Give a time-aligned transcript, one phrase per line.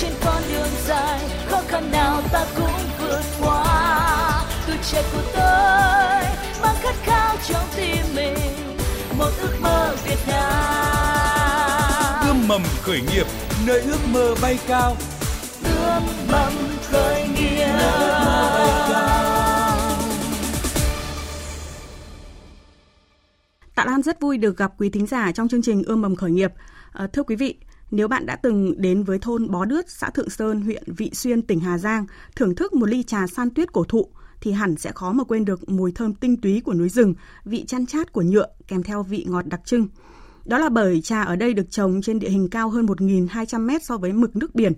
[0.00, 4.44] trên con đường dài khó khăn nào ta cũng vượt qua.
[4.66, 6.22] Tuổi trẻ của tôi
[6.62, 8.34] mang khát khao trong tim mình
[9.18, 12.26] một ước mơ Việt Nam.
[12.26, 13.26] Ươm mầm khởi nghiệp
[13.66, 14.96] nơi ước mơ bay cao.
[15.64, 16.52] Ươm mầm
[16.90, 17.78] khởi nghiệp.
[23.74, 26.30] Tạ Lan rất vui được gặp quý thính giả trong chương trình Ươm mầm khởi
[26.30, 26.52] nghiệp.
[26.92, 27.56] À, thưa quý vị,
[27.90, 31.42] nếu bạn đã từng đến với thôn Bó Đướt, xã Thượng Sơn, huyện Vị Xuyên,
[31.42, 34.08] tỉnh Hà Giang, thưởng thức một ly trà san tuyết cổ thụ,
[34.40, 37.14] thì hẳn sẽ khó mà quên được mùi thơm tinh túy của núi rừng,
[37.44, 39.88] vị chăn chát của nhựa kèm theo vị ngọt đặc trưng.
[40.44, 43.84] Đó là bởi trà ở đây được trồng trên địa hình cao hơn 1.200 mét
[43.84, 44.72] so với mực nước biển.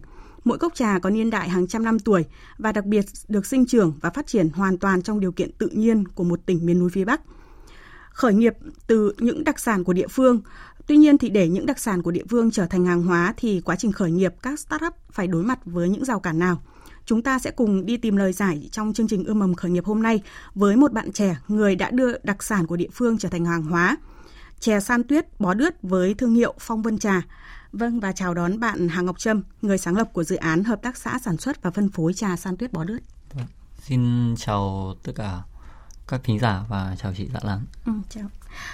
[0.45, 2.25] Mỗi cốc trà có niên đại hàng trăm năm tuổi
[2.59, 5.69] và đặc biệt được sinh trưởng và phát triển hoàn toàn trong điều kiện tự
[5.69, 7.20] nhiên của một tỉnh miền núi phía Bắc.
[8.11, 8.53] Khởi nghiệp
[8.87, 10.41] từ những đặc sản của địa phương,
[10.87, 13.61] Tuy nhiên thì để những đặc sản của địa phương trở thành hàng hóa thì
[13.61, 16.63] quá trình khởi nghiệp các startup phải đối mặt với những rào cản nào?
[17.05, 19.84] Chúng ta sẽ cùng đi tìm lời giải trong chương trình ươm mầm khởi nghiệp
[19.84, 20.23] hôm nay
[20.55, 23.62] với một bạn trẻ người đã đưa đặc sản của địa phương trở thành hàng
[23.62, 23.97] hóa.
[24.61, 27.23] Chè san tuyết bó đứt với thương hiệu Phong Vân Trà.
[27.73, 30.83] Vâng và chào đón bạn Hà Ngọc Trâm, người sáng lập của dự án hợp
[30.83, 32.99] tác xã sản xuất và phân phối trà san tuyết bó đứt.
[33.34, 33.47] Vâng,
[33.83, 35.43] xin chào tất cả
[36.08, 37.61] các thính giả và chào chị Dạ Lan.
[37.86, 38.25] Ừ, chào.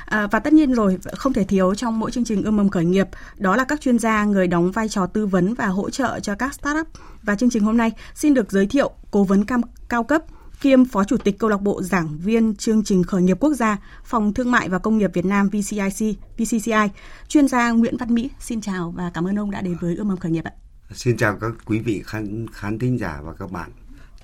[0.04, 2.84] À, và tất nhiên rồi không thể thiếu trong mỗi chương trình ươm mầm khởi
[2.84, 6.20] nghiệp đó là các chuyên gia người đóng vai trò tư vấn và hỗ trợ
[6.20, 6.86] cho các startup
[7.22, 10.22] và chương trình hôm nay xin được giới thiệu cố vấn cam, cao cấp
[10.60, 13.76] kiêm phó chủ tịch câu lạc bộ giảng viên chương trình khởi nghiệp quốc gia
[14.04, 16.88] phòng thương mại và công nghiệp Việt Nam VCIC VCCI
[17.28, 20.08] chuyên gia Nguyễn Văn Mỹ xin chào và cảm ơn ông đã đến với ươm
[20.08, 20.52] mầm khởi nghiệp ạ.
[20.94, 23.70] Xin chào các quý vị khán khán thính giả và các bạn.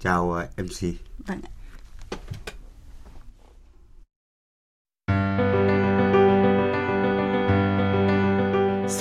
[0.00, 0.94] Chào uh, MC.
[1.26, 1.40] Vâng.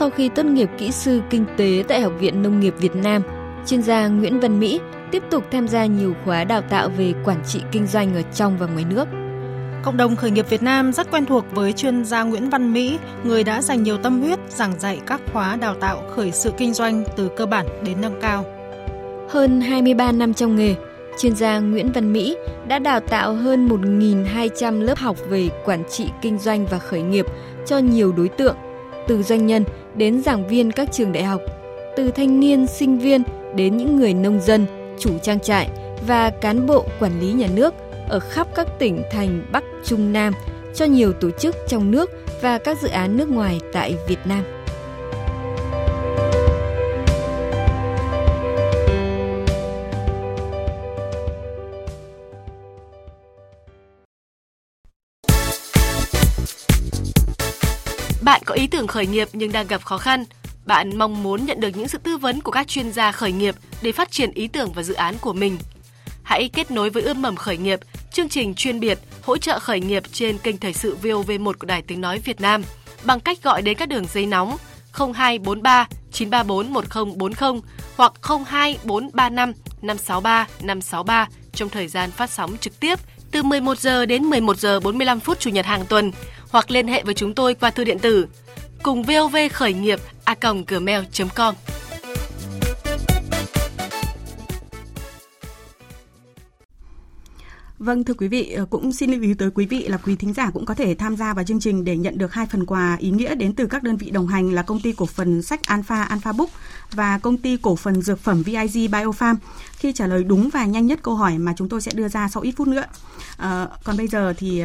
[0.04, 3.22] Sau khi tốt nghiệp kỹ sư kinh tế tại Học viện Nông nghiệp Việt Nam,
[3.66, 4.80] chuyên gia Nguyễn Văn Mỹ
[5.12, 8.58] tiếp tục tham gia nhiều khóa đào tạo về quản trị kinh doanh ở trong
[8.58, 9.08] và ngoài nước.
[9.84, 13.00] Cộng đồng khởi nghiệp Việt Nam rất quen thuộc với chuyên gia Nguyễn Văn Mỹ,
[13.24, 16.74] người đã dành nhiều tâm huyết giảng dạy các khóa đào tạo khởi sự kinh
[16.74, 18.46] doanh từ cơ bản đến nâng cao.
[19.30, 20.76] Hơn 23 năm trong nghề,
[21.20, 26.10] chuyên gia Nguyễn Văn Mỹ đã đào tạo hơn 1.200 lớp học về quản trị
[26.22, 27.26] kinh doanh và khởi nghiệp
[27.66, 28.56] cho nhiều đối tượng,
[29.08, 29.64] từ doanh nhân
[29.96, 31.42] đến giảng viên các trường đại học,
[31.96, 33.24] từ thanh niên, sinh viên
[33.56, 34.66] đến những người nông dân,
[35.00, 35.70] chủ trang trại
[36.08, 37.74] và cán bộ quản lý nhà nước
[38.10, 40.34] ở khắp các tỉnh thành Bắc, Trung, Nam
[40.76, 42.12] cho nhiều tổ chức trong nước
[42.42, 44.44] và các dự án nước ngoài tại Việt Nam.
[58.34, 60.26] Bạn có ý tưởng khởi nghiệp nhưng đang gặp khó khăn.
[60.66, 63.56] Bạn mong muốn nhận được những sự tư vấn của các chuyên gia khởi nghiệp
[63.82, 65.58] để phát triển ý tưởng và dự án của mình.
[66.24, 67.80] Hãy kết nối với ươm mầm khởi nghiệp,
[68.12, 71.82] chương trình chuyên biệt hỗ trợ khởi nghiệp trên kênh thời sự VOV1 của Đài
[71.82, 72.64] Tiếng Nói Việt Nam
[73.04, 74.58] bằng cách gọi đến các đường dây nóng
[74.94, 77.62] 0243 934 1040
[77.96, 83.00] hoặc 02435 563 563 trong thời gian phát sóng trực tiếp
[83.32, 86.12] từ 11 giờ đến 11 giờ 45 phút chủ nhật hàng tuần
[86.54, 88.28] hoặc liên hệ với chúng tôi qua thư điện tử
[88.84, 90.36] cùng vov khởi nghiệp a
[90.68, 91.56] gmail.com.
[97.80, 100.50] Vâng thưa quý vị, cũng xin lưu ý tới quý vị là quý thính giả
[100.54, 103.10] cũng có thể tham gia vào chương trình để nhận được hai phần quà ý
[103.10, 106.04] nghĩa đến từ các đơn vị đồng hành là công ty cổ phần sách Alpha
[106.04, 106.50] Alpha Book
[106.92, 109.36] và công ty cổ phần dược phẩm VIG Biofarm
[109.72, 112.28] khi trả lời đúng và nhanh nhất câu hỏi mà chúng tôi sẽ đưa ra
[112.28, 112.84] sau ít phút nữa.
[113.38, 114.64] À, còn bây giờ thì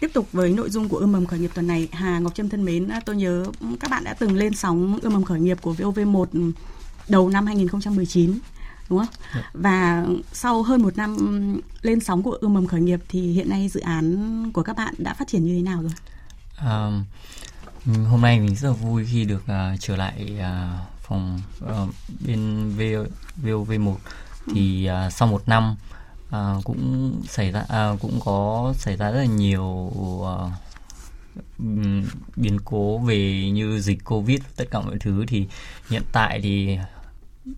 [0.00, 2.48] Tiếp tục với nội dung của ươm mầm khởi nghiệp tuần này, Hà Ngọc Trâm
[2.48, 3.44] thân mến, tôi nhớ
[3.80, 6.52] các bạn đã từng lên sóng ươm mầm khởi nghiệp của VOV1
[7.08, 8.38] đầu năm 2019
[8.88, 9.08] đúng không?
[9.34, 9.40] Được.
[9.40, 9.50] Dạ.
[9.52, 11.16] Và sau hơn một năm
[11.82, 14.94] lên sóng của ươm mầm khởi nghiệp thì hiện nay dự án của các bạn
[14.98, 15.92] đã phát triển như thế nào rồi?
[16.56, 16.90] À,
[18.08, 21.70] hôm nay mình rất là vui khi được uh, trở lại uh, phòng uh,
[22.26, 22.72] bên
[23.44, 23.94] VOV1
[24.54, 25.76] thì uh, sau một năm
[26.30, 29.90] à, cũng xảy ra à, cũng có xảy ra rất là nhiều
[30.26, 30.36] à,
[32.36, 35.24] biến cố về như dịch covid tất cả mọi thứ.
[35.28, 35.46] Thì
[35.88, 36.78] hiện tại thì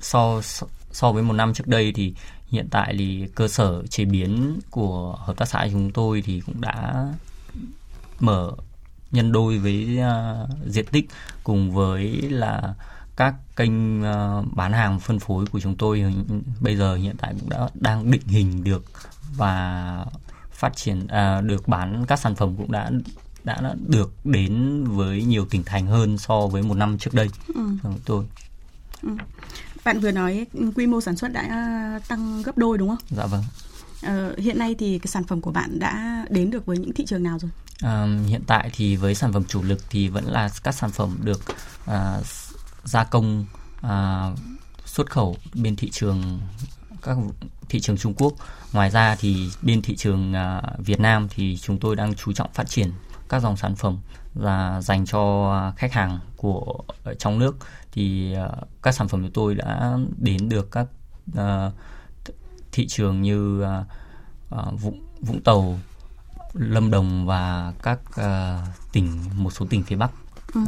[0.01, 0.41] so
[0.93, 2.15] so với một năm trước đây thì
[2.49, 6.61] hiện tại thì cơ sở chế biến của hợp tác xã chúng tôi thì cũng
[6.61, 7.07] đã
[8.21, 8.53] mở
[9.11, 11.09] nhân đôi với uh, diện tích
[11.45, 12.75] cùng với là
[13.19, 16.15] các kênh uh, bán hàng phân phối của chúng tôi
[16.61, 18.85] bây giờ hiện tại cũng đã đang định hình được
[19.37, 20.05] và
[20.51, 22.91] phát triển uh, được bán các sản phẩm cũng đã
[23.45, 27.63] đã được đến với nhiều tỉnh thành hơn so với một năm trước đây ừ.
[28.05, 28.25] tôi.
[29.03, 29.09] Ừ.
[29.85, 32.99] Bạn vừa nói quy mô sản xuất đã tăng gấp đôi đúng không?
[33.17, 33.45] Dạ vâng.
[34.03, 37.07] Ờ, hiện nay thì cái sản phẩm của bạn đã đến được với những thị
[37.07, 37.51] trường nào rồi?
[37.81, 41.17] À, hiện tại thì với sản phẩm chủ lực thì vẫn là các sản phẩm
[41.25, 41.43] được
[41.87, 42.21] à,
[42.89, 43.45] gia công
[43.83, 44.31] à,
[44.85, 46.41] xuất khẩu bên thị trường
[47.03, 47.17] các
[47.69, 48.33] thị trường Trung Quốc.
[48.73, 52.53] Ngoài ra thì bên thị trường à, Việt Nam thì chúng tôi đang chú trọng
[52.53, 52.93] phát triển
[53.29, 53.99] các dòng sản phẩm
[54.35, 56.83] là dành cho khách hàng của
[57.19, 57.57] trong nước
[57.93, 58.49] thì à,
[58.83, 60.87] các sản phẩm của tôi đã đến được các
[61.37, 61.71] à,
[62.73, 63.85] thị trường như à,
[64.51, 65.79] à Vũng Vũng Tàu,
[66.53, 70.11] Lâm Đồng và các uh, tỉnh một số tỉnh phía Bắc.
[70.55, 70.61] Ừ.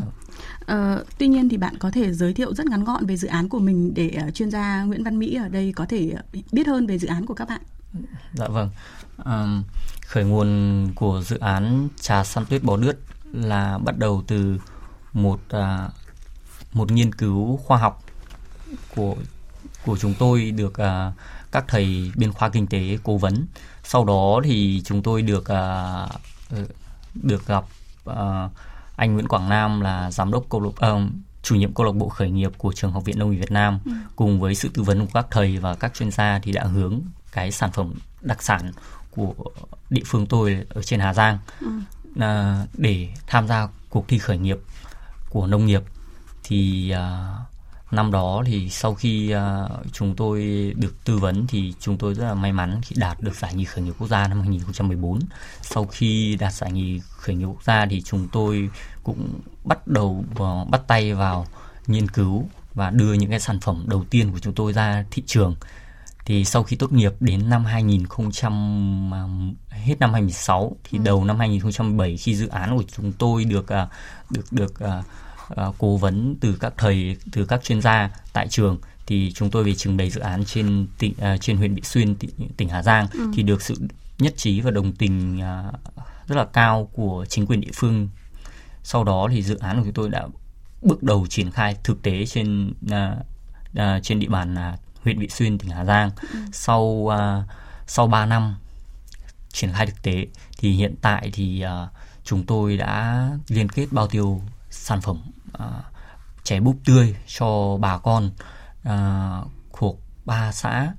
[0.73, 3.49] Uh, tuy nhiên thì bạn có thể giới thiệu rất ngắn gọn về dự án
[3.49, 6.23] của mình để uh, chuyên gia Nguyễn Văn Mỹ ở đây có thể ờ,
[6.53, 7.61] biết hơn về dự án của các bạn.
[8.35, 8.71] Dạ vâng.
[9.25, 9.63] Um,
[10.07, 12.99] khởi nguồn của dự án trà săn tuyết bò đứt
[13.33, 14.59] là bắt đầu từ
[15.13, 15.93] một uh,
[16.73, 18.05] một nghiên cứu khoa học
[18.97, 19.17] của
[19.85, 21.15] của chúng tôi được uh,
[21.53, 23.47] các thầy biên khoa kinh tế cố vấn
[23.85, 26.69] sau đó thì chúng tôi được uh,
[27.15, 27.65] được gặp
[28.11, 28.51] uh,
[29.01, 31.03] anh Nguyễn Quảng Nam là giám đốc câu lạc uh,
[31.43, 33.79] chủ nhiệm câu lạc bộ khởi nghiệp của trường học viện nông nghiệp Việt Nam
[33.85, 33.93] ừ.
[34.17, 37.01] cùng với sự tư vấn của các thầy và các chuyên gia thì đã hướng
[37.33, 38.73] cái sản phẩm đặc sản
[39.11, 39.35] của
[39.91, 41.69] địa phương tôi ở trên Hà Giang ừ.
[42.15, 44.59] uh, để tham gia cuộc thi khởi nghiệp
[45.31, 45.83] của nông nghiệp
[46.45, 47.50] thì uh,
[47.91, 50.43] năm đó thì sau khi uh, chúng tôi
[50.77, 53.65] được tư vấn thì chúng tôi rất là may mắn khi đạt được giải nhì
[53.65, 55.21] khởi nghiệp quốc gia năm 2014.
[55.63, 58.71] Sau khi đạt giải nhì khởi nghiệp quốc gia thì chúng tôi
[59.03, 60.25] cũng bắt đầu
[60.71, 61.47] bắt tay vào
[61.87, 65.23] nghiên cứu và đưa những cái sản phẩm đầu tiên của chúng tôi ra thị
[65.27, 65.55] trường.
[66.25, 68.05] Thì sau khi tốt nghiệp đến năm 2000
[69.71, 71.05] hết năm 2016 thì ừ.
[71.05, 73.89] đầu năm 2017 khi dự án của chúng tôi được uh,
[74.31, 74.75] được được
[75.53, 79.51] uh, uh, cố vấn từ các thầy từ các chuyên gia tại trường thì chúng
[79.51, 82.69] tôi về trình bày dự án trên tỉnh uh, trên huyện Vị Xuyên tỉnh, tỉnh
[82.69, 83.31] Hà Giang ừ.
[83.35, 83.75] thì được sự
[84.19, 85.75] nhất trí và đồng tình uh,
[86.27, 88.09] rất là cao của chính quyền địa phương.
[88.83, 90.27] Sau đó thì dự án của chúng tôi đã
[90.83, 93.19] bước đầu triển khai thực tế trên uh,
[93.73, 96.11] uh, trên địa bàn uh, huyện Vị Xuyên tỉnh Hà Giang.
[96.33, 96.39] Ừ.
[96.53, 97.13] Sau uh,
[97.87, 98.57] sau 3 năm
[99.53, 100.27] triển khai thực tế
[100.59, 101.89] thì hiện tại thì uh,
[102.25, 105.23] chúng tôi đã liên kết bao tiêu sản phẩm
[106.45, 108.31] chè búp tươi cho bà con
[108.89, 110.93] uh, thuộc ba xã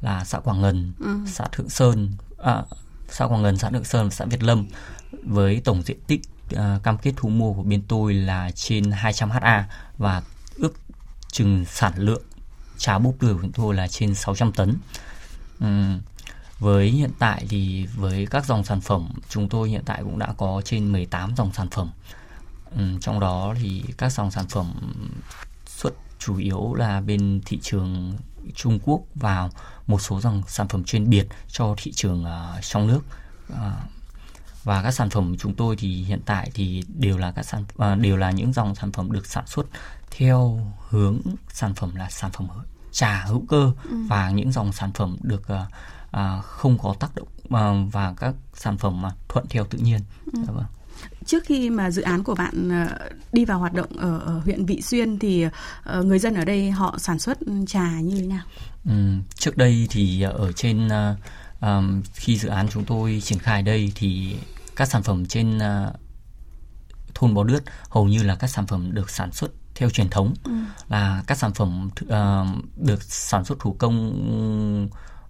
[0.00, 1.18] là xã Quảng Ngân, ừ.
[1.26, 2.62] xã Thượng Sơn, à,
[3.08, 4.66] xã Quảng Ngân, xã Thượng Sơn, xã Việt Lâm
[5.22, 6.20] với tổng diện tích
[6.54, 9.68] uh, cam kết thu mua của bên tôi là trên 200 ha
[9.98, 10.22] và
[10.56, 10.74] ước
[11.32, 12.22] chừng sản lượng
[12.78, 14.76] trà búp tươi của chúng tôi là trên 600 tấn.
[15.60, 16.00] Um,
[16.58, 20.34] với hiện tại thì với các dòng sản phẩm chúng tôi hiện tại cũng đã
[20.36, 21.90] có trên 18 dòng sản phẩm
[22.70, 24.72] Ừ, trong đó thì các dòng sản phẩm
[25.66, 28.18] xuất chủ yếu là bên thị trường
[28.54, 29.50] Trung Quốc vào
[29.86, 33.00] một số dòng sản phẩm chuyên biệt cho thị trường uh, trong nước
[33.52, 33.58] uh,
[34.64, 37.98] và các sản phẩm chúng tôi thì hiện tại thì đều là các sản uh,
[37.98, 39.66] đều là những dòng sản phẩm được sản xuất
[40.10, 42.48] theo hướng sản phẩm là sản phẩm
[42.92, 43.96] trà hữu cơ ừ.
[44.08, 45.58] và những dòng sản phẩm được uh,
[46.16, 50.00] uh, không có tác động uh, và các sản phẩm mà thuận theo tự nhiên.
[50.32, 50.40] Ừ.
[50.46, 50.77] Dạ vâng
[51.26, 54.66] trước khi mà dự án của bạn ờ, đi vào hoạt động ở, ở huyện
[54.66, 58.44] Vị Xuyên thì uh, người dân ở đây họ sản xuất trà như thế nào?
[58.84, 58.92] Ừ,
[59.34, 60.88] trước đây thì ở trên
[61.60, 64.36] um, khi dự án chúng tôi triển khai đây thì
[64.76, 65.94] các sản phẩm trên uh,
[67.14, 70.34] thôn Bò Đứt hầu như là các sản phẩm được sản xuất theo truyền thống
[70.44, 70.52] ừ.
[70.88, 74.88] là các sản phẩm uh, được sản xuất thủ công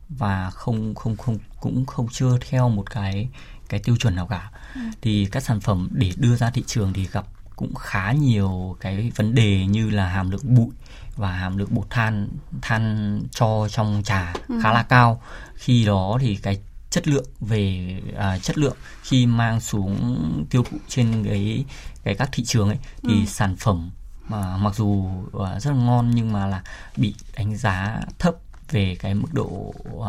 [0.08, 3.28] và không không không cũng không chưa theo một cái
[3.68, 4.80] cái tiêu chuẩn nào cả ừ.
[5.00, 9.12] thì các sản phẩm để đưa ra thị trường thì gặp cũng khá nhiều cái
[9.16, 10.68] vấn đề như là hàm lượng bụi
[11.16, 12.28] và hàm lượng bột than
[12.62, 14.60] than cho trong trà ừ.
[14.62, 15.22] khá là cao
[15.54, 16.60] khi đó thì cái
[16.90, 21.64] chất lượng về à, chất lượng khi mang xuống tiêu thụ trên cái
[22.04, 23.26] cái các thị trường ấy thì ừ.
[23.26, 23.90] sản phẩm
[24.28, 24.86] mà mặc dù
[25.26, 26.62] uh, rất là ngon nhưng mà là
[26.96, 28.34] bị đánh giá thấp
[28.70, 30.06] về cái mức độ uh,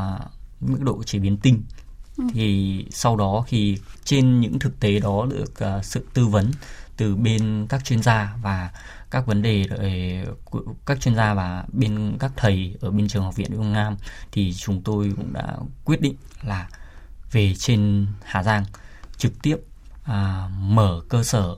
[0.59, 1.63] mức độ chế biến tinh
[2.19, 2.25] Ừ.
[2.33, 6.51] thì sau đó khi trên những thực tế đó được uh, sự tư vấn
[6.97, 8.69] từ bên các chuyên gia và
[9.11, 10.25] các vấn đề ờ, để,
[10.85, 13.97] các chuyên gia và bên các thầy ở bên trường học viện Đông Nam
[14.31, 16.67] thì chúng tôi cũng đã quyết định là
[17.31, 18.65] về trên Hà Giang
[19.17, 19.55] trực tiếp
[20.03, 21.55] à, mở cơ sở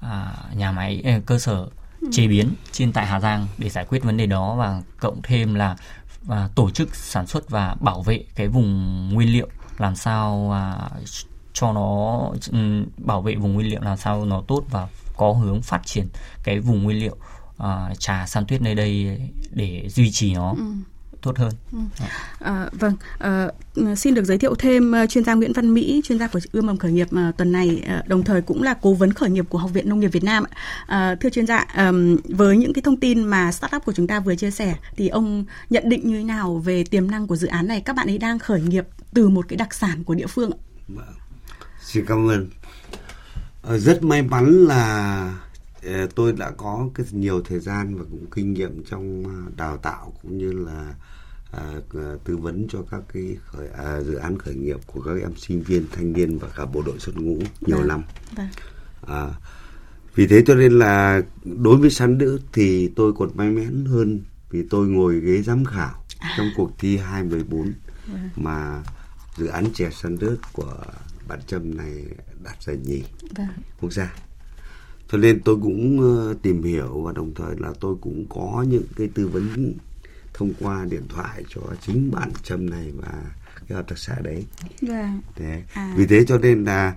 [0.00, 1.68] à, nhà máy eh, cơ sở
[2.12, 5.54] chế biến trên tại Hà Giang để giải quyết vấn đề đó và cộng thêm
[5.54, 5.76] là
[6.22, 9.48] và tổ chức sản xuất và bảo vệ cái vùng nguyên liệu
[9.80, 10.88] làm sao à,
[11.52, 12.18] cho nó
[12.52, 16.08] um, bảo vệ vùng nguyên liệu làm sao nó tốt và có hướng phát triển
[16.42, 17.16] cái vùng nguyên liệu
[17.62, 19.20] uh, trà san tuyết nơi đây
[19.50, 20.50] để duy trì nó.
[20.50, 20.64] Ừ
[21.22, 21.52] tốt hơn.
[21.72, 21.78] Ừ.
[22.38, 23.48] À, vâng, à,
[23.96, 26.76] xin được giới thiệu thêm chuyên gia Nguyễn Văn Mỹ, chuyên gia của ươm mầm
[26.76, 29.88] khởi nghiệp tuần này, đồng thời cũng là cố vấn khởi nghiệp của Học viện
[29.88, 30.44] Nông nghiệp Việt Nam.
[30.86, 31.92] À, thưa chuyên gia, à,
[32.28, 35.44] với những cái thông tin mà startup của chúng ta vừa chia sẻ, thì ông
[35.70, 37.80] nhận định như thế nào về tiềm năng của dự án này?
[37.80, 40.50] Các bạn ấy đang khởi nghiệp từ một cái đặc sản của địa phương.
[40.88, 41.14] Vâng.
[41.82, 42.48] Xin cảm ơn.
[43.78, 45.34] Rất may mắn là
[46.14, 49.24] tôi đã có cái nhiều thời gian và cũng kinh nghiệm trong
[49.56, 50.94] đào tạo cũng như là
[51.52, 51.74] à,
[52.24, 55.62] tư vấn cho các cái khởi, à, dự án khởi nghiệp của các em sinh
[55.62, 57.88] viên thanh niên và cả bộ đội xuất ngũ nhiều vâng.
[57.88, 58.02] năm
[58.36, 58.48] vâng.
[59.06, 59.28] À,
[60.14, 64.20] vì thế cho nên là đối với săn nữ thì tôi còn may mắn hơn
[64.50, 66.34] vì tôi ngồi ghế giám khảo à.
[66.36, 67.72] trong cuộc thi 214
[68.06, 68.28] vâng.
[68.36, 68.82] mà
[69.36, 70.74] dự án chè săn nước của
[71.28, 72.04] bạn Trâm này
[72.44, 73.04] đạt giải nhì
[73.80, 74.14] quốc gia
[75.12, 78.84] cho nên tôi cũng uh, tìm hiểu và đồng thời là tôi cũng có những
[78.96, 79.74] cái tư vấn
[80.34, 83.12] thông qua điện thoại cho chính bạn Trâm này và
[83.68, 84.46] cái hợp tác xã đấy.
[84.82, 85.20] Vâng.
[85.36, 85.62] Thế.
[85.74, 85.94] À.
[85.96, 86.96] Vì thế cho nên là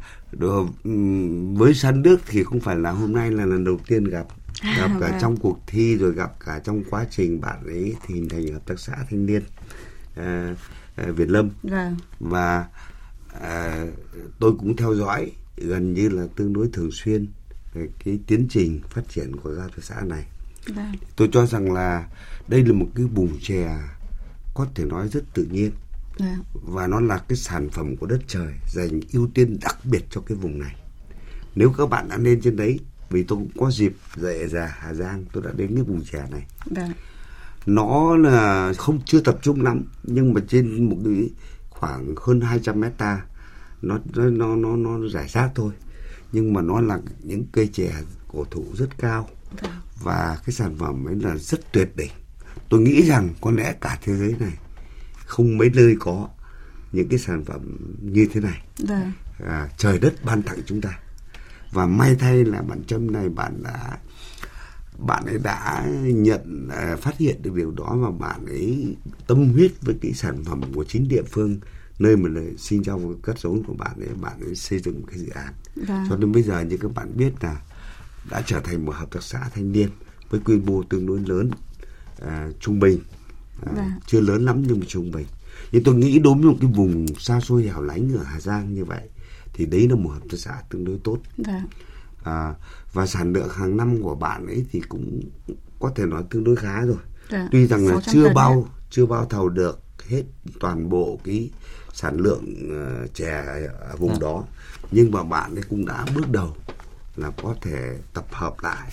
[1.53, 4.25] với sân nước thì không phải là hôm nay là lần đầu tiên gặp
[4.62, 5.20] à, gặp cả vâng.
[5.22, 8.65] trong cuộc thi rồi gặp cả trong quá trình bạn ấy thì hình thành hợp
[8.65, 9.43] tác xã thanh niên
[10.15, 10.55] à,
[10.96, 11.96] à, Việt Lâm vâng.
[12.20, 12.65] và
[13.41, 13.86] à,
[14.39, 17.27] tôi cũng theo dõi gần như là tương đối thường xuyên
[18.05, 20.25] cái tiến trình phát triển của hợp tác xã này
[20.67, 20.91] Vâng.
[21.15, 22.07] Tôi cho rằng là
[22.47, 23.79] đây là một cái vùng chè
[24.53, 25.71] có thể nói rất tự nhiên.
[26.19, 26.43] Vâng.
[26.53, 30.21] Và nó là cái sản phẩm của đất trời dành ưu tiên đặc biệt cho
[30.21, 30.75] cái vùng này.
[31.55, 34.93] Nếu các bạn đã lên trên đấy, vì tôi cũng có dịp dạy già Hà
[34.93, 36.45] Giang, tôi đã đến cái vùng chè này.
[36.65, 36.91] Vâng.
[37.65, 41.29] Nó là không chưa tập trung lắm, nhưng mà trên một cái
[41.69, 43.21] khoảng hơn 200 hecta
[43.81, 45.71] nó nó nó nó giải rác thôi
[46.33, 47.91] nhưng mà nó là những cây chè
[48.27, 49.29] cổ thụ rất cao
[49.61, 49.71] Vâng.
[50.03, 52.11] và cái sản phẩm ấy là rất tuyệt đỉnh
[52.69, 54.53] tôi nghĩ rằng có lẽ cả thế giới này
[55.25, 56.29] không mấy nơi có
[56.91, 59.11] những cái sản phẩm như thế này vâng.
[59.45, 60.99] à, trời đất ban tặng chúng ta
[61.71, 63.97] và may thay là bạn trâm này bạn đã
[64.97, 68.95] bạn ấy đã nhận à, phát hiện được điều đó và bạn ấy
[69.27, 71.59] tâm huyết với cái sản phẩm của chính địa phương
[72.00, 75.19] nơi mà sinh ra cất giống của bạn ấy bạn ấy xây dựng một cái
[75.19, 76.05] dự án vâng.
[76.09, 77.62] cho đến bây giờ như các bạn biết là
[78.29, 79.89] đã trở thành một hợp tác xã thanh niên
[80.29, 81.51] với quy mô tương đối lớn
[82.21, 83.00] à, trung bình
[83.65, 83.91] à, vâng.
[84.07, 85.25] chưa lớn lắm nhưng mà trung bình
[85.71, 88.73] nhưng tôi nghĩ đối với một cái vùng xa xôi hẻo lánh ở Hà Giang
[88.73, 89.09] như vậy
[89.53, 91.62] thì đấy là một hợp tác xã tương đối tốt vâng.
[92.23, 92.53] à,
[92.93, 95.21] và sản lượng hàng năm của bạn ấy thì cũng
[95.79, 96.97] có thể nói tương đối khá rồi
[97.29, 97.47] vâng.
[97.51, 100.24] tuy rằng là chưa bao chưa bao thầu được hết
[100.60, 101.50] toàn bộ cái
[101.93, 102.45] sản lượng
[103.03, 103.43] uh, chè
[103.79, 104.19] ở vùng vâng.
[104.19, 104.43] đó
[104.91, 106.55] nhưng mà bạn ấy cũng đã bước đầu
[107.15, 108.91] là có thể tập hợp lại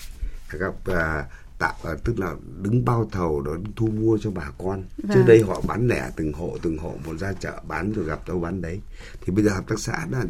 [0.51, 1.25] gặp uh,
[1.59, 5.11] tạo uh, tức là đứng bao thầu đó thu mua cho bà con vâng.
[5.13, 8.27] trước đây họ bán lẻ từng hộ từng hộ một ra chợ bán rồi gặp
[8.27, 8.79] đâu bán đấy
[9.21, 10.23] thì bây giờ hợp tác xã là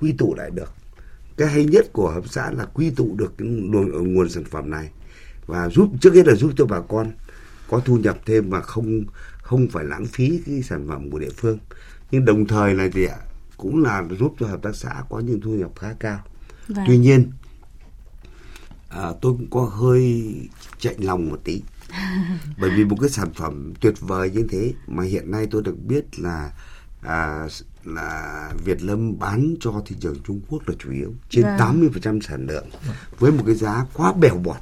[0.00, 0.72] quy tụ lại được
[1.36, 4.44] cái hay nhất của hợp tác xã là quy tụ được cái nguồn, nguồn sản
[4.44, 4.90] phẩm này
[5.46, 7.12] và giúp trước hết là giúp cho bà con
[7.70, 9.04] có thu nhập thêm và không
[9.44, 11.58] không phải lãng phí cái sản phẩm của địa phương
[12.10, 13.16] nhưng đồng thời là gì ạ
[13.56, 16.20] cũng là giúp cho hợp tác xã có những thu nhập khá cao
[16.68, 16.84] Vâng.
[16.86, 17.30] Tuy nhiên
[18.88, 20.34] à, tôi cũng có hơi
[20.78, 21.62] chạy lòng một tí
[22.58, 25.76] bởi vì một cái sản phẩm tuyệt vời như thế mà hiện nay tôi được
[25.84, 26.52] biết là
[27.00, 27.48] à,
[27.84, 31.90] là Việt Lâm bán cho thị trường Trung Quốc là chủ yếu trên vâng.
[32.02, 32.66] 80% sản lượng
[33.18, 34.56] với một cái giá quá bèo bọt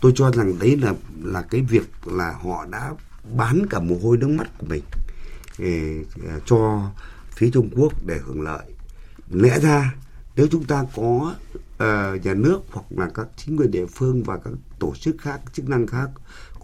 [0.00, 2.90] tôi cho rằng đấy là là cái việc là họ đã
[3.36, 4.82] bán cả mồ hôi nước mắt của mình
[6.28, 6.90] à, cho
[7.30, 8.64] phía Trung Quốc để hưởng lợi.
[9.30, 9.94] Lẽ ra
[10.36, 11.34] nếu chúng ta có
[11.74, 15.40] uh, nhà nước hoặc là các chính quyền địa phương và các tổ chức khác
[15.52, 16.10] chức năng khác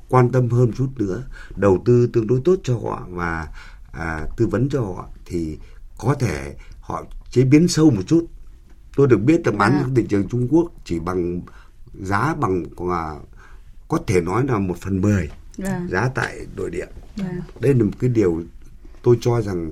[0.09, 1.23] quan tâm hơn chút nữa
[1.57, 3.49] đầu tư tương đối tốt cho họ và
[3.93, 5.59] à, tư vấn cho họ thì
[5.99, 8.27] có thể họ chế biến sâu một chút.
[8.97, 9.85] Tôi được biết là bán à.
[9.97, 11.41] thị trường Trung Quốc chỉ bằng
[11.95, 13.15] giá bằng à,
[13.89, 15.31] có thể nói là một phần mười
[15.65, 15.87] à.
[15.91, 16.87] giá tại nội địa
[17.17, 17.33] à.
[17.61, 18.43] đây là một cái điều
[19.03, 19.71] tôi cho rằng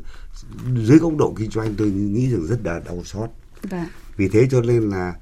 [0.77, 3.31] dưới góc độ kinh doanh tôi nghĩ rằng rất là đau xót
[3.63, 3.87] Vâng.
[4.17, 5.15] Vì thế cho nên là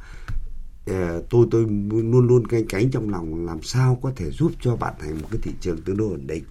[0.90, 4.76] uh, tôi tôi luôn luôn canh cánh trong lòng làm sao có thể giúp cho
[4.76, 6.44] bạn thành một cái thị trường tương đối ổn định,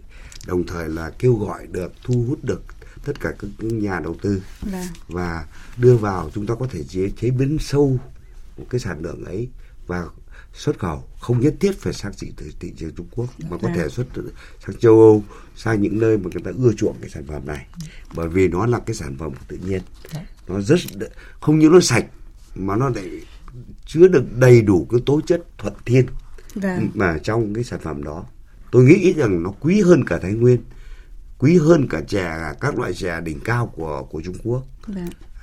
[0.47, 2.63] đồng thời là kêu gọi được thu hút được
[3.05, 4.85] tất cả các nhà đầu tư vâng.
[5.07, 7.99] và đưa vào chúng ta có thể chế chế biến sâu
[8.57, 9.49] một cái sản lượng ấy
[9.87, 10.05] và
[10.53, 13.89] xuất khẩu không nhất thiết phải sang thị, thị trường Trung Quốc mà có thể
[13.89, 14.07] xuất
[14.65, 15.23] sang châu Âu
[15.55, 17.67] sang những nơi mà người ta ưa chuộng cái sản phẩm này.
[18.15, 19.81] Bởi vì nó là cái sản phẩm của tự nhiên.
[20.47, 20.79] Nó rất
[21.39, 22.05] không những nó sạch
[22.55, 23.09] mà nó lại
[23.85, 26.05] chứa được đầy đủ cái tố chất thuận thiên
[26.93, 28.25] mà trong cái sản phẩm đó.
[28.71, 30.63] Tôi nghĩ rằng nó quý hơn cả Thái Nguyên
[31.37, 34.63] quý hơn cả chè các loại chè đỉnh cao của của Trung Quốc.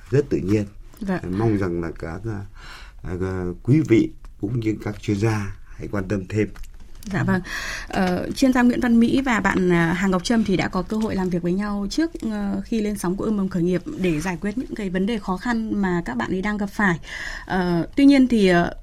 [0.09, 0.65] Rất tự nhiên.
[1.29, 2.45] Mong rằng là các à,
[3.03, 6.49] à, quý vị cũng như các chuyên gia hãy quan tâm thêm.
[7.05, 7.41] Dạ vâng.
[7.87, 10.81] Ờ, chuyên gia Nguyễn Văn Mỹ và bạn à, Hà Ngọc Trâm thì đã có
[10.81, 13.63] cơ hội làm việc với nhau trước ờ, khi lên sóng của ươm mầm khởi
[13.63, 16.57] nghiệp để giải quyết những cái vấn đề khó khăn mà các bạn ấy đang
[16.57, 16.99] gặp phải.
[17.45, 18.73] Ờ, tuy nhiên thì ờ,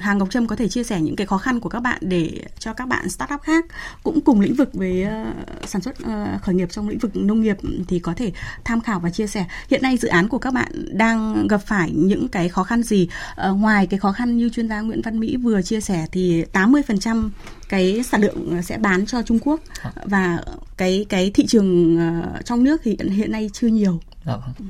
[0.00, 2.44] Hà Ngọc Trâm có thể chia sẻ những cái khó khăn của các bạn để
[2.58, 3.64] cho các bạn startup khác
[4.02, 5.24] cũng cùng lĩnh vực với ờ,
[5.66, 5.96] sản xuất
[6.42, 7.56] khởi nghiệp trong lĩnh vực nông nghiệp
[7.88, 8.32] thì có thể
[8.64, 9.46] tham khảo và chia sẻ.
[9.70, 13.08] Hiện nay dự án của các bạn đang gặp phải những cái khó khăn gì?
[13.34, 16.44] Ờ, ngoài cái khó khăn như chuyên gia Nguyễn Văn Mỹ vừa chia sẻ thì
[16.52, 17.30] 80%
[17.68, 19.60] cái sản lượng sẽ bán cho Trung Quốc
[20.04, 20.38] và
[20.76, 24.00] cái cái thị trường ờ, trong nước thì hiện nay chưa nhiều.
[24.26, 24.68] Dạ vâng.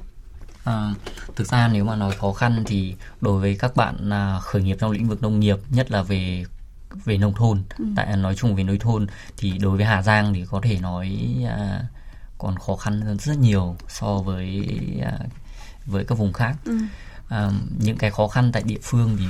[0.65, 0.95] À,
[1.37, 4.77] thực ra nếu mà nói khó khăn thì đối với các bạn à, khởi nghiệp
[4.81, 6.45] trong lĩnh vực nông nghiệp nhất là về
[7.05, 7.63] về nông thôn
[7.97, 11.19] tại nói chung về nông thôn thì đối với Hà Giang thì có thể nói
[11.49, 11.83] à,
[12.39, 14.67] còn khó khăn hơn rất nhiều so với
[15.03, 15.19] à,
[15.87, 16.57] với các vùng khác
[17.29, 19.25] à, những cái khó khăn tại địa phương thì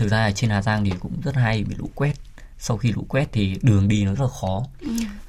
[0.00, 2.12] thực ra ở trên Hà Giang thì cũng rất hay bị lũ quét.
[2.58, 4.62] Sau khi lũ quét thì đường đi nó rất là khó.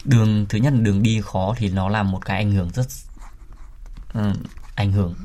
[0.05, 2.87] Đường thứ nhất là đường đi khó thì nó làm một cái ảnh hưởng rất
[4.13, 4.33] ừ,
[4.75, 5.15] ảnh hưởng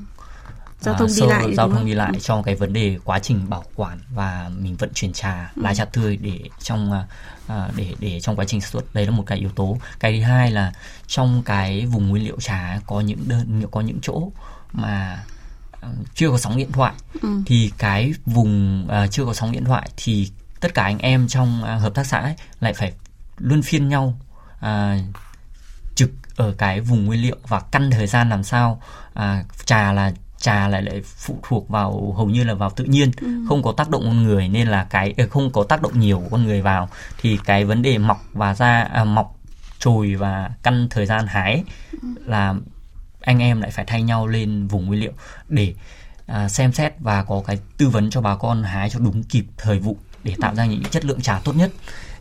[0.81, 3.51] Giao thông đi sâu- lại, giao thông đi lại trong cái vấn đề quá trình
[3.51, 7.07] bảo quản và mình vận chuyển trà lá trà tươi để trong à,
[7.47, 8.95] à, để để trong quá trình sản xuất.
[8.95, 9.79] Đấy là một cái yếu tố.
[10.01, 10.73] Cái thứ hai là
[11.07, 14.31] trong cái vùng nguyên liệu trà có những đơn có những chỗ
[14.73, 15.25] mà à,
[16.15, 16.93] chưa có sóng điện thoại
[17.47, 20.31] thì cái vùng à, chưa có sóng điện thoại thì
[20.61, 22.93] tất cả anh em trong à, hợp tác xã ấy lại phải
[23.39, 24.19] luân phiên nhau
[24.61, 24.99] à,
[25.95, 28.83] trực ở cái vùng nguyên liệu và căn thời gian làm sao
[29.15, 33.11] à, trà là trà lại lại phụ thuộc vào hầu như là vào tự nhiên
[33.49, 36.23] không có tác động con người nên là cái ờ, không có tác động nhiều
[36.31, 36.89] con người vào.
[37.19, 39.37] Thì cái vấn đề mọc và ra à, mọc
[39.79, 41.65] chồi và căn thời gian hái
[42.25, 42.55] là
[43.27, 45.13] anh em lại phải thay nhau lên vùng nguyên liệu
[45.49, 45.75] để
[46.27, 49.45] à, xem xét và có cái tư vấn cho bà con hái cho đúng kịp
[49.57, 51.71] thời vụ để tạo ra những chất lượng trà tốt nhất.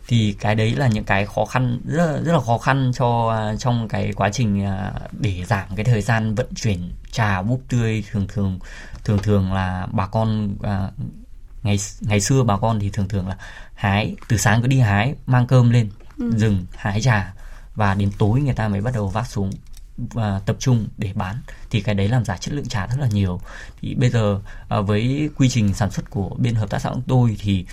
[0.08, 3.30] Thì cái đấy là những cái khó khăn rất là, rất là khó khăn cho
[3.30, 7.62] à, trong cái quá trình à, để giảm cái thời gian vận chuyển trà búp
[7.68, 8.04] tươi.
[8.10, 8.58] Thường thường
[9.04, 10.90] thường thường là bà con à,
[11.62, 13.36] ngày ngày xưa bà con thì thường thường là
[13.74, 17.34] hái từ sáng cứ đi hái mang cơm lên rừng hái trà
[17.74, 19.50] và đến tối người ta mới bắt đầu vác xuống
[19.98, 21.36] và tập trung để bán
[21.70, 23.40] thì cái đấy làm giả chất lượng trà rất là nhiều.
[23.80, 27.00] Thì bây giờ à, với quy trình sản xuất của bên hợp tác xã của
[27.06, 27.66] tôi thì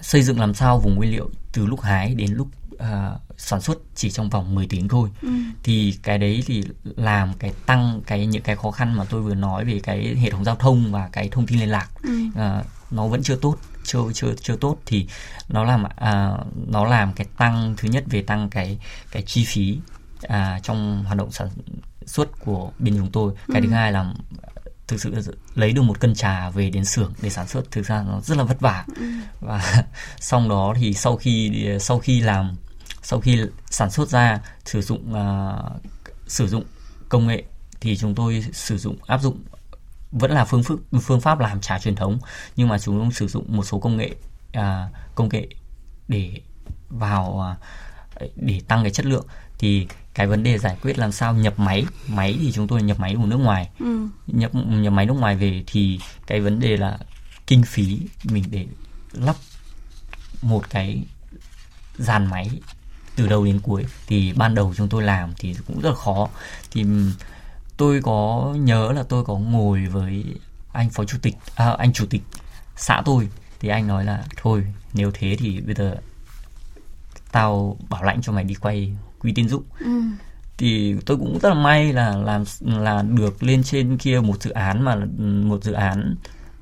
[0.00, 3.78] xây dựng làm sao vùng nguyên liệu từ lúc hái đến lúc à, sản xuất
[3.94, 5.10] chỉ trong vòng 10 tiếng thôi.
[5.62, 9.34] Thì cái đấy thì làm cái tăng cái những cái khó khăn mà tôi vừa
[9.34, 11.90] nói về cái hệ thống giao thông và cái thông tin liên lạc.
[12.34, 15.06] À, nó vẫn chưa tốt chưa chưa chưa tốt thì
[15.48, 16.32] nó làm à,
[16.66, 18.78] nó làm cái tăng thứ nhất về tăng cái
[19.10, 19.78] cái chi phí
[20.28, 21.48] à, trong hoạt động sản
[22.06, 23.34] xuất của bên chúng tôi.
[23.52, 24.14] Cái thứ hai là
[24.86, 28.02] thực sự lấy được một cân trà về đến xưởng để sản xuất thực ra
[28.02, 28.86] nó rất là vất vả.
[29.40, 29.84] Và
[30.20, 32.56] xong đó thì sau khi sau khi làm
[33.02, 35.54] sau khi sản xuất ra sử dụng à,
[36.26, 36.64] sử dụng
[37.08, 37.44] công nghệ
[37.80, 39.42] thì chúng tôi sử dụng áp dụng
[40.12, 42.18] vẫn là phương pháp phương pháp làm trà truyền thống
[42.56, 44.14] nhưng mà chúng tôi sử dụng một số công nghệ
[44.52, 45.48] à, công nghệ
[46.08, 46.40] để
[46.88, 47.56] vào à,
[48.36, 49.26] để tăng cái chất lượng.
[49.58, 49.86] Thì
[50.16, 51.84] cái vấn đề giải quyết làm sao nhập máy.
[52.08, 53.68] Máy thì chúng tôi nhập máy của nước ngoài.
[54.26, 56.98] Nhập nhập máy nước ngoài về thì cái vấn đề là
[57.46, 58.66] kinh phí mình để
[59.12, 59.36] lắp
[60.42, 61.02] một cái
[61.98, 62.50] dàn máy
[63.16, 66.28] từ đầu đến cuối thì ban đầu chúng tôi làm thì cũng rất là khó.
[66.70, 66.84] Thì
[67.76, 70.24] tôi có nhớ là tôi có ngồi với
[70.72, 72.22] anh phó chủ tịch à, anh chủ tịch
[72.76, 73.28] xã tôi.
[73.60, 75.96] Thì anh nói là thôi nếu thế thì bây giờ
[77.32, 79.62] tao bảo lãnh cho mày đi quay quỹ tín dụng
[80.58, 84.50] thì tôi cũng rất là may là làm là được lên trên kia một dự
[84.50, 84.96] án mà
[85.44, 86.16] một dự án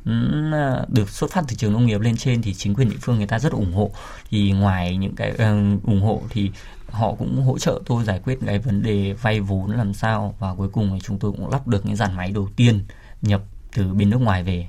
[0.04, 0.52] ừm,
[0.88, 3.26] được xuất phát từ trường nông nghiệp lên trên thì chính quyền địa phương người
[3.26, 3.90] ta rất ủng hộ.
[4.30, 6.50] Thì ngoài những cái ờ, ủng hộ thì
[6.90, 10.54] họ cũng hỗ trợ tôi giải quyết cái vấn đề vay vốn làm sao và
[10.54, 12.84] cuối cùng thì chúng tôi cũng lắp được những dàn máy đầu tiên
[13.22, 13.42] nhập
[13.76, 14.68] từ bên nước ngoài về.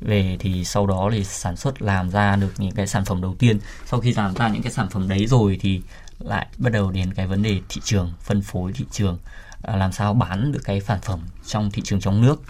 [0.00, 3.34] Về thì sau đó thì sản xuất làm ra được những cái sản phẩm đầu
[3.38, 3.58] tiên.
[3.86, 5.82] Sau khi làm ra những cái sản phẩm đấy rồi thì
[6.18, 9.18] lại bắt đầu đến cái vấn đề thị trường phân phối thị trường
[9.62, 12.42] à, làm sao bán được cái sản phẩm trong thị trường trong nước.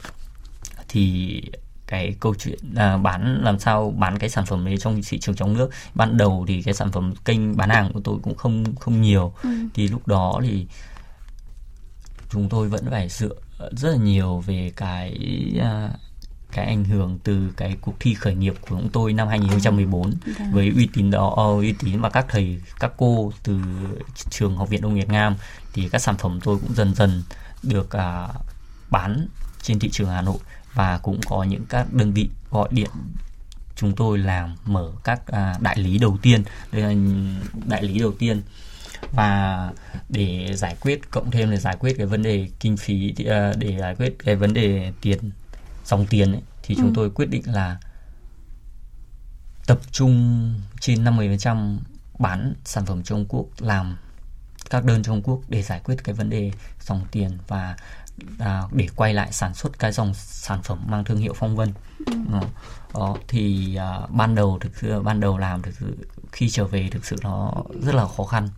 [0.89, 1.43] Thì
[1.87, 5.35] cái câu chuyện à, bán làm sao bán cái sản phẩm đấy trong thị trường
[5.35, 5.71] trong nước.
[5.95, 9.33] Ban đầu thì cái sản phẩm kênh bán hàng của tôi cũng không không nhiều.
[9.75, 10.67] Thì lúc đó thì
[12.31, 13.35] chúng tôi vẫn phải dựa
[13.71, 15.19] rất là nhiều về cái
[15.61, 15.91] à,
[16.53, 20.45] cái ảnh hưởng từ cái cuộc thi khởi nghiệp của chúng tôi năm 2014 à,
[20.53, 23.61] với uy tín đó uy tín và các thầy các cô từ
[24.31, 25.37] trường học viện nông nghiệp Nam
[25.73, 27.23] thì các sản phẩm tôi cũng dần dần
[27.63, 28.29] được à,
[28.91, 29.27] bán
[29.63, 30.39] trên thị trường Hà Nội
[30.75, 32.91] và cũng có những các đơn vị gọi điện
[33.77, 36.45] chúng tôi làm mở các à, đại lý đầu tiên.
[36.73, 36.95] Đây là
[37.67, 38.43] đại lý đầu tiên.
[39.13, 39.71] Và
[40.09, 43.79] để giải quyết cộng thêm để giải quyết cái vấn đề kinh phí à, để
[43.79, 45.19] giải quyết cái vấn đề tiền
[45.87, 46.93] dòng tiền ấy, thì chúng ừ.
[46.95, 47.77] tôi quyết định là
[49.67, 51.79] tập trung trên 50%
[52.19, 53.97] bán sản phẩm Trung Quốc làm
[54.71, 57.77] các đơn Trung Quốc để giải quyết cái vấn đề dòng tiền và
[58.39, 61.73] à, để quay lại sản xuất cái dòng sản phẩm mang thương hiệu phong vân
[62.07, 62.41] ừ.
[62.95, 66.89] đó thì à, ban đầu thực sự ban đầu làm thực sự khi trở về
[66.91, 68.49] thực sự nó rất là khó khăn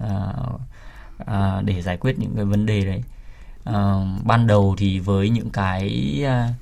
[0.00, 0.32] à,
[1.26, 3.02] à, để giải quyết những cái vấn đề đấy
[3.64, 3.94] à,
[4.24, 6.54] ban đầu thì với những cái à,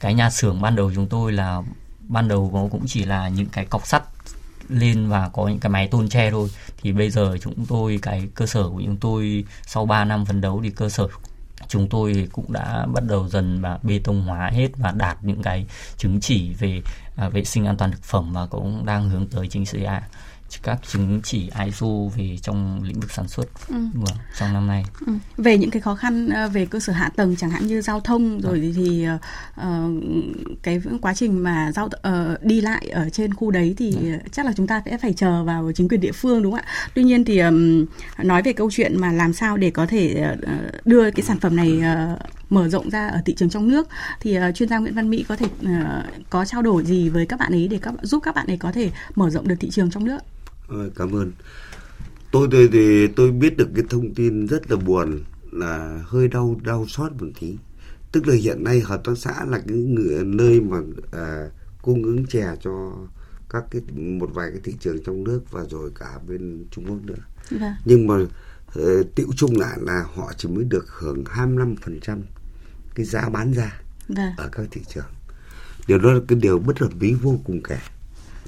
[0.00, 1.62] cái nhà xưởng ban đầu chúng tôi là
[2.08, 4.02] ban đầu nó cũng chỉ là những cái cọc sắt
[4.68, 6.48] lên và có những cái máy tôn tre thôi.
[6.82, 10.40] Thì bây giờ chúng tôi cái cơ sở của chúng tôi sau 3 năm phấn
[10.40, 11.08] đấu thì cơ sở
[11.68, 15.42] chúng tôi cũng đã bắt đầu dần và bê tông hóa hết và đạt những
[15.42, 16.82] cái chứng chỉ về
[17.16, 19.84] à, vệ sinh an toàn thực phẩm và cũng đang hướng tới chính trị
[20.62, 23.74] các chứng chỉ ISO về trong lĩnh vực sản xuất ừ.
[23.94, 24.84] vâng, trong năm nay.
[25.06, 25.12] Ừ.
[25.36, 28.00] Về những cái khó khăn ờ, về cơ sở hạ tầng chẳng hạn như giao
[28.00, 28.72] thông rồi ừ.
[28.76, 30.02] thì uh,
[30.62, 34.18] cái quá trình mà giao uh, đi lại ở trên khu đấy thì ừ.
[34.32, 36.90] chắc là chúng ta sẽ phải chờ vào chính quyền địa phương đúng không ạ?
[36.94, 37.84] Tuy nhiên thì um,
[38.22, 41.56] nói về câu chuyện mà làm sao để có thể uh, đưa cái sản phẩm
[41.56, 42.18] này uh,
[42.50, 43.88] mở rộng ra ở thị trường trong nước
[44.20, 47.26] thì uh, chuyên gia Nguyễn Văn Mỹ có thể uh, có trao đổi gì với
[47.26, 49.70] các bạn ấy để các giúp các bạn ấy có thể mở rộng được thị
[49.70, 50.18] trường trong nước?
[50.96, 51.32] Cảm ơn.
[52.32, 56.60] Tôi thì, thì tôi biết được cái thông tin rất là buồn là hơi đau
[56.64, 57.56] đau xót một tí.
[58.12, 60.78] Tức là hiện nay hợp tác xã là cái người, nơi mà
[61.12, 61.50] à,
[61.82, 62.92] cung ứng chè cho
[63.50, 67.04] các cái một vài cái thị trường trong nước và rồi cả bên Trung Quốc
[67.04, 67.14] nữa.
[67.50, 67.72] Vâng.
[67.84, 71.76] nhưng mà uh, tiệu chung lại là họ chỉ mới được hưởng 25%
[72.94, 74.32] cái giá bán ra vâng.
[74.36, 75.04] ở các thị trường.
[75.86, 77.78] Điều đó là cái điều bất hợp lý vô cùng kể.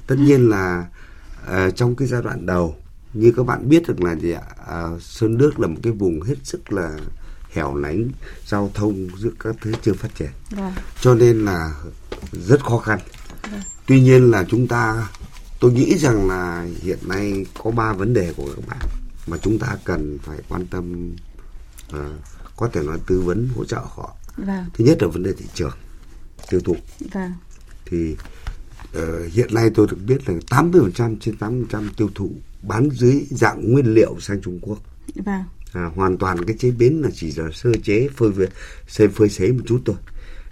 [0.07, 0.87] Tất nhiên là
[1.47, 2.75] à, trong cái giai đoạn đầu
[3.13, 6.21] như các bạn biết được là gì ạ à, sơn nước là một cái vùng
[6.21, 6.97] hết sức là
[7.53, 8.09] hẻo lánh
[8.45, 10.73] giao thông giữa các thứ chưa phát triển vâng.
[11.01, 11.73] cho nên là
[12.31, 12.99] rất khó khăn
[13.51, 13.61] vâng.
[13.87, 15.09] tuy nhiên là chúng ta
[15.59, 18.89] tôi nghĩ rằng là hiện nay có ba vấn đề của các bạn
[19.27, 21.15] mà chúng ta cần phải quan tâm
[21.95, 21.99] uh,
[22.57, 24.65] có thể nói tư vấn hỗ trợ họ vâng.
[24.73, 25.73] thứ nhất là vấn đề thị trường
[26.49, 26.75] tiêu thụ
[27.13, 27.33] vâng.
[27.85, 28.15] thì
[28.97, 33.71] uh, hiện nay tôi được biết là 80% trên 80% tiêu thụ bán dưới dạng
[33.71, 34.77] nguyên liệu sang Trung Quốc.
[35.15, 35.43] Vâng.
[35.73, 38.31] À, hoàn toàn cái chế biến là chỉ là sơ chế phơi
[38.87, 39.95] phơi phơi sấy một chút thôi.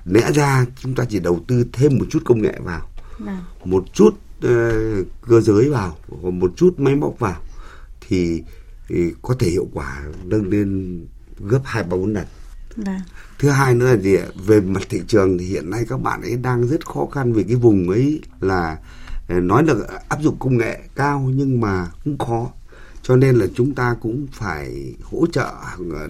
[0.06, 3.43] Lẽ ra chúng ta chỉ đầu tư thêm một chút công nghệ vào, vâng.
[3.65, 7.41] một chút uh, cơ giới vào, một chút máy móc vào
[8.02, 8.43] thì,
[8.88, 10.99] thì có thể hiệu quả nâng lên
[11.39, 12.25] gấp hai ba bốn lần.
[12.86, 13.02] Vâng.
[13.39, 14.26] Thứ hai nữa là gì ạ?
[14.46, 17.44] Về mặt thị trường thì hiện nay các bạn ấy đang rất khó khăn vì
[17.44, 18.78] cái vùng ấy là
[19.28, 19.74] ờ, nói là
[20.10, 22.52] áp dụng công nghệ cao nhưng mà cũng khó.
[23.02, 25.54] Cho nên là chúng ta cũng phải hỗ trợ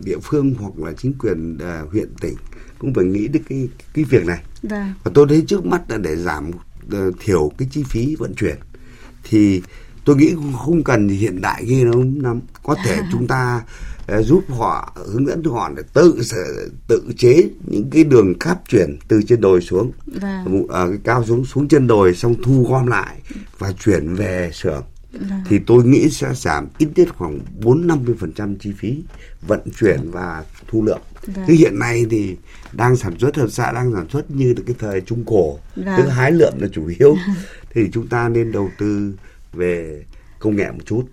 [0.03, 2.35] địa phương hoặc là chính quyền uh, huyện tỉnh
[2.79, 4.43] cũng phải nghĩ đến cái cái việc này.
[4.63, 4.93] Vâng.
[5.03, 8.55] Và tôi thấy trước mắt là để giảm uh, thiểu cái chi phí vận chuyển
[9.23, 9.61] thì
[10.05, 11.83] tôi nghĩ không cần hiện đại ghê
[12.21, 13.61] lắm có thể chúng ta
[14.21, 16.21] giúp họ hướng dẫn họ để tự
[16.87, 20.67] tự chế những cái đường cáp chuyển từ trên đồi xuống vâng.
[20.67, 23.17] ở cái cao xuống xuống chân đồi xong thu gom lại
[23.57, 25.41] và chuyển về xưởng vâng.
[25.49, 29.03] thì tôi nghĩ sẽ giảm ít nhất khoảng bốn năm mươi phần trăm chi phí
[29.47, 31.45] vận chuyển và thu lượng Vâng.
[31.47, 32.37] Chứ hiện nay thì
[32.71, 35.95] đang sản xuất hợp xã đang sản xuất như là cái thời trung cổ, vâng.
[35.97, 37.15] tức hái lượm là chủ yếu.
[37.73, 39.13] thì chúng ta nên đầu tư
[39.53, 40.03] về
[40.39, 41.03] công nghệ một chút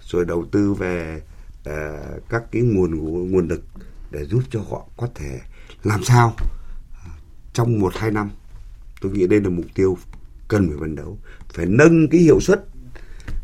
[0.00, 1.20] rồi đầu tư về
[1.66, 2.96] uh, các cái nguồn
[3.30, 3.62] nguồn lực
[4.10, 5.40] để giúp cho họ có thể
[5.82, 6.46] làm sao uh,
[7.52, 8.30] trong một hai năm
[9.00, 9.98] tôi nghĩ đây là mục tiêu
[10.48, 11.18] cần phải phấn đấu
[11.54, 12.64] phải nâng cái hiệu suất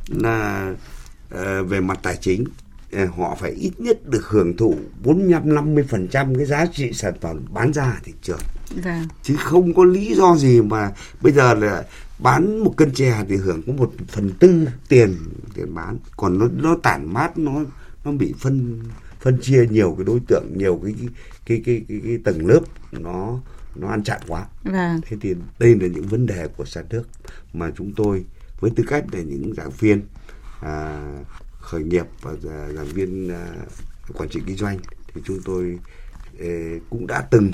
[0.08, 0.70] là
[1.34, 2.44] uh, về mặt tài chính
[3.16, 7.14] họ phải ít nhất được hưởng thụ 45 50 phần trăm cái giá trị sản
[7.20, 8.40] phẩm bán ra thị trường.
[8.84, 9.08] Vâng.
[9.22, 11.84] Chứ không có lý do gì mà bây giờ là
[12.18, 15.16] bán một cân chè thì hưởng có một phần tư tiền
[15.54, 17.52] tiền bán còn nó nó tản mát nó
[18.04, 18.82] nó bị phân
[19.20, 21.08] phân chia nhiều cái đối tượng nhiều cái cái
[21.46, 22.60] cái cái, cái, cái tầng lớp
[22.92, 23.40] nó
[23.76, 25.00] nó ăn chặn quá vâng.
[25.06, 27.02] thế thì đây là những vấn đề của sản nước
[27.52, 28.24] mà chúng tôi
[28.60, 30.02] với tư cách là những giảng viên
[30.60, 31.06] à,
[31.60, 32.32] khởi nghiệp và
[32.74, 33.54] giảng viên à,
[34.14, 34.78] quản trị kinh doanh
[35.14, 35.78] thì chúng tôi
[36.38, 37.50] eh, cũng đã từng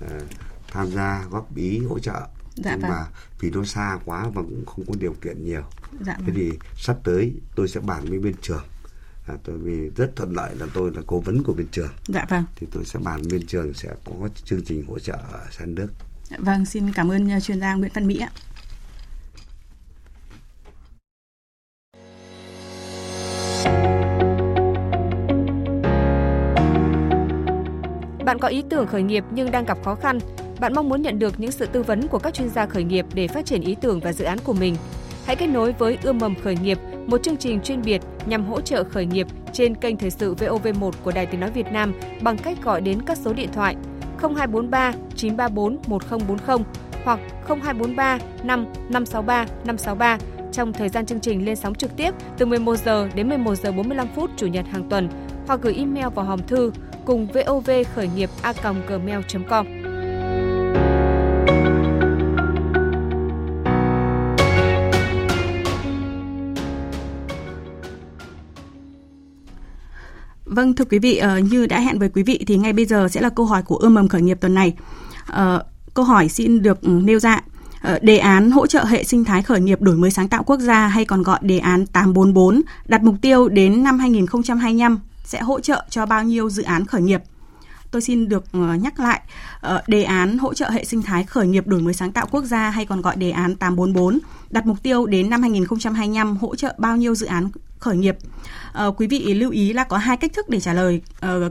[0.00, 0.20] à,
[0.68, 2.20] tham gia góp ý hỗ trợ
[2.54, 2.90] Dạ nhưng vâng.
[2.90, 3.06] mà
[3.40, 5.62] vì nó xa quá và cũng không có điều kiện nhiều
[6.06, 6.34] Dạ thế vâng.
[6.34, 8.64] thì sắp tới tôi sẽ bàn với bên trường
[9.30, 12.26] à, tôi vì rất thuận lợi là tôi là cố vấn của bên trường Dạ
[12.28, 12.44] vâng.
[12.56, 15.88] thì tôi sẽ bàn bên trường sẽ có chương trình hỗ trợ ở san nước
[16.38, 18.30] Vâng, xin cảm ơn uh, chuyên gia Nguyễn Văn Mỹ ạ.
[28.24, 30.18] Bạn có ý tưởng khởi nghiệp nhưng đang gặp khó khăn.
[30.60, 33.06] Bạn mong muốn nhận được những sự tư vấn của các chuyên gia khởi nghiệp
[33.14, 34.76] để phát triển ý tưởng và dự án của mình.
[35.30, 38.60] Hãy kết nối với Ươm mầm khởi nghiệp, một chương trình chuyên biệt nhằm hỗ
[38.60, 42.38] trợ khởi nghiệp trên kênh thời sự VOV1 của Đài Tiếng nói Việt Nam bằng
[42.38, 43.76] cách gọi đến các số điện thoại
[44.20, 46.58] 0243 934 1040
[47.04, 50.18] hoặc 0243 5 563 563
[50.52, 53.72] trong thời gian chương trình lên sóng trực tiếp từ 11 giờ đến 11 giờ
[53.72, 55.08] 45 phút chủ nhật hàng tuần
[55.46, 56.72] hoặc gửi email vào hòm thư
[57.04, 58.52] cùng vov khởi nghiệp a
[58.88, 59.79] gmail.com.
[70.60, 73.08] Vâng thưa quý vị, ờ, như đã hẹn với quý vị thì ngay bây giờ
[73.10, 74.74] sẽ là câu hỏi của ươm mầm khởi nghiệp tuần này.
[75.26, 77.40] Ờ, câu hỏi xin được ừ, nêu ra.
[77.82, 80.60] Ờ, đề án hỗ trợ hệ sinh thái khởi nghiệp đổi mới sáng tạo quốc
[80.60, 85.60] gia hay còn gọi đề án 844 đặt mục tiêu đến năm 2025 sẽ hỗ
[85.60, 87.22] trợ cho bao nhiêu dự án khởi nghiệp?
[87.90, 89.20] Tôi xin được ờ, nhắc lại,
[89.60, 92.44] ờ, đề án hỗ trợ hệ sinh thái khởi nghiệp đổi mới sáng tạo quốc
[92.44, 94.18] gia hay còn gọi đề án 844
[94.50, 97.48] đặt mục tiêu đến năm 2025 hỗ trợ bao nhiêu dự án
[97.78, 98.16] khởi nghiệp?
[98.72, 101.00] Ờ, quý vị lưu ý là có hai cách thức để trả lời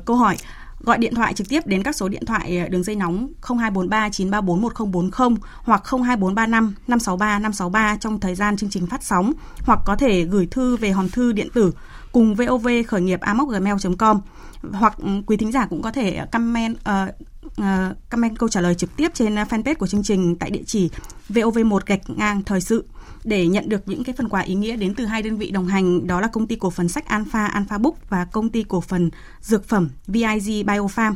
[0.06, 0.38] câu hỏi.
[0.80, 4.62] Gọi điện thoại trực tiếp đến các số điện thoại đường dây nóng 0243 934
[4.62, 9.34] 1040 hoặc 02435 563 563 trong thời gian chương trình phát sóng
[9.65, 11.71] hoặc có thể gửi thư về hòm thư điện tử
[12.12, 14.21] cùng vov khởi nghiệp gmail.com
[14.62, 17.15] hoặc ừ, quý thính giả cũng có thể ờ, comment uh,
[17.62, 20.89] uh, comment câu trả lời trực tiếp trên fanpage của chương trình tại địa chỉ
[21.30, 22.86] vov1 gạch ngang thời sự
[23.24, 25.67] để nhận được những cái phần quà ý nghĩa đến từ hai đơn vị đồng
[25.67, 28.82] hành đó là công ty cổ phần sách Alpha Alpha Book và công ty cổ
[28.82, 29.10] phần
[29.41, 31.13] dược phẩm VIG Biofarm.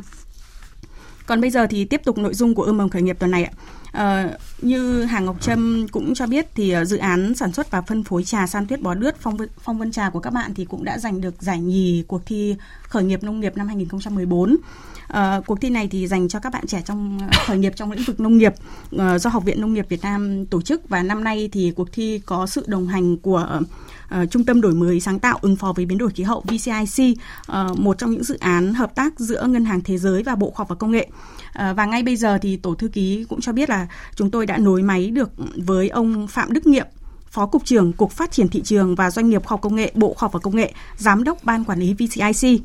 [1.26, 3.44] Còn bây giờ thì tiếp tục nội dung của ươm mầm khởi nghiệp tuần này
[3.44, 3.52] ạ.
[3.92, 4.30] À,
[4.62, 8.04] như Hàng Ngọc Trâm cũng cho biết thì ờ, dự án sản xuất và phân
[8.04, 10.64] phối trà san tuyết bó đứt phong vân, phong vân trà của các bạn thì
[10.64, 14.56] cũng đã giành được giải nhì cuộc thi khởi nghiệp nông nghiệp năm 2014.
[15.08, 17.92] À, ờ, cuộc thi này thì dành cho các bạn trẻ trong khởi nghiệp trong
[17.92, 18.54] lĩnh vực nông nghiệp
[18.96, 21.92] ờ, do Học viện Nông nghiệp Việt Nam tổ chức và năm nay thì cuộc
[21.92, 23.60] thi có sự đồng hành của
[24.14, 27.10] Ờ, Trung tâm đổi mới sáng tạo ứng phó với biến đổi khí hậu VCIC,
[27.10, 30.34] uh, ờ, một trong những dự án hợp tác giữa Ngân hàng Thế giới và
[30.34, 31.08] Bộ Khoa học và Công nghệ.
[31.48, 34.46] Uh, và ngay bây giờ thì tổ thư ký cũng cho biết là chúng tôi
[34.46, 36.86] đã nối máy được với ông Phạm Đức Nghiệm,
[37.26, 39.92] Phó Cục trưởng Cục Phát triển Thị trường và Doanh nghiệp Khoa học Công nghệ,
[39.94, 42.60] Bộ Khoa học và Công nghệ, Giám đốc Ban Quản lý VCIC.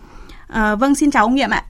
[0.48, 1.66] Ờ, vâng, xin chào ông Nghiệm ạ.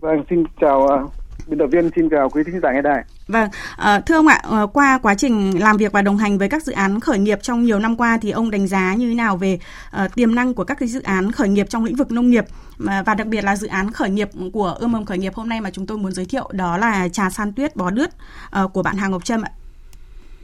[0.00, 1.10] Vâng, xin chào
[1.46, 3.04] biên tập viên, xin chào quý thính giả nghe đài.
[3.28, 6.48] Vâng, à, thưa ông ạ, ờ, qua quá trình làm việc và đồng hành với
[6.48, 9.14] các dự án khởi nghiệp trong nhiều năm qua thì ông đánh giá như thế
[9.14, 9.58] nào về
[9.90, 12.44] à, tiềm năng của các cái dự án khởi nghiệp trong lĩnh vực nông nghiệp
[12.78, 15.48] mà, và đặc biệt là dự án khởi nghiệp của ươm mầm khởi nghiệp hôm
[15.48, 18.10] nay mà chúng tôi muốn giới thiệu đó là trà san tuyết bó đứt
[18.50, 19.50] à, của bạn Hà Ngọc Trâm ạ.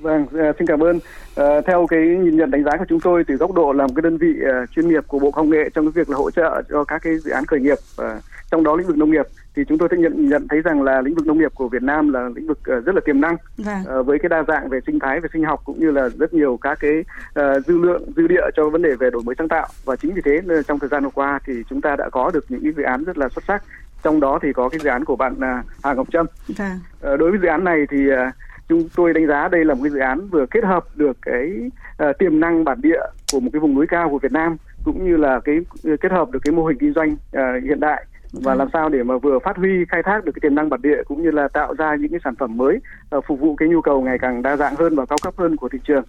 [0.03, 0.97] Vâng, uh, xin cảm ơn.
[0.97, 4.03] Uh, theo cái nhìn nhận đánh giá của chúng tôi từ góc độ làm cái
[4.03, 6.63] đơn vị uh, chuyên nghiệp của Bộ Công nghệ trong cái việc là hỗ trợ
[6.71, 8.07] cho các cái dự án khởi nghiệp uh,
[8.51, 11.01] trong đó lĩnh vực nông nghiệp thì chúng tôi sẽ nhận nhận thấy rằng là
[11.01, 13.37] lĩnh vực nông nghiệp của Việt Nam là lĩnh vực uh, rất là tiềm năng
[13.59, 14.01] Vâng.
[14.01, 16.35] uh, với cái đa dạng về sinh thái về sinh học cũng như là rất
[16.35, 19.49] nhiều các cái uh, dư lượng dư địa cho vấn đề về đổi mới sáng
[19.49, 22.31] tạo và chính vì thế trong thời gian vừa qua thì chúng ta đã có
[22.35, 23.63] được những cái dự án rất là xuất sắc
[24.03, 26.27] trong đó thì có cái dự án của bạn uh, Hà Ngọc Trâm
[26.59, 26.81] Vâng.
[27.01, 28.31] Ờ, đối với dự án này thì ờ,
[28.69, 31.71] chúng tôi đánh giá đây là một cái dự án vừa kết hợp được cái
[31.97, 33.01] ờ, tiềm năng bản địa
[33.33, 36.13] của một cái vùng núi cao của Việt Nam cũng như là cái ờ, kết
[36.13, 39.19] hợp được cái mô hình kinh doanh ờ, hiện đại và làm sao để mà
[39.19, 41.75] vừa phát huy khai thác được cái tiềm năng bản địa cũng như là tạo
[41.75, 42.79] ra những cái sản phẩm mới
[43.11, 45.57] ờ, phục vụ cái nhu cầu ngày càng đa dạng hơn và cao cấp hơn
[45.57, 46.05] của thị trường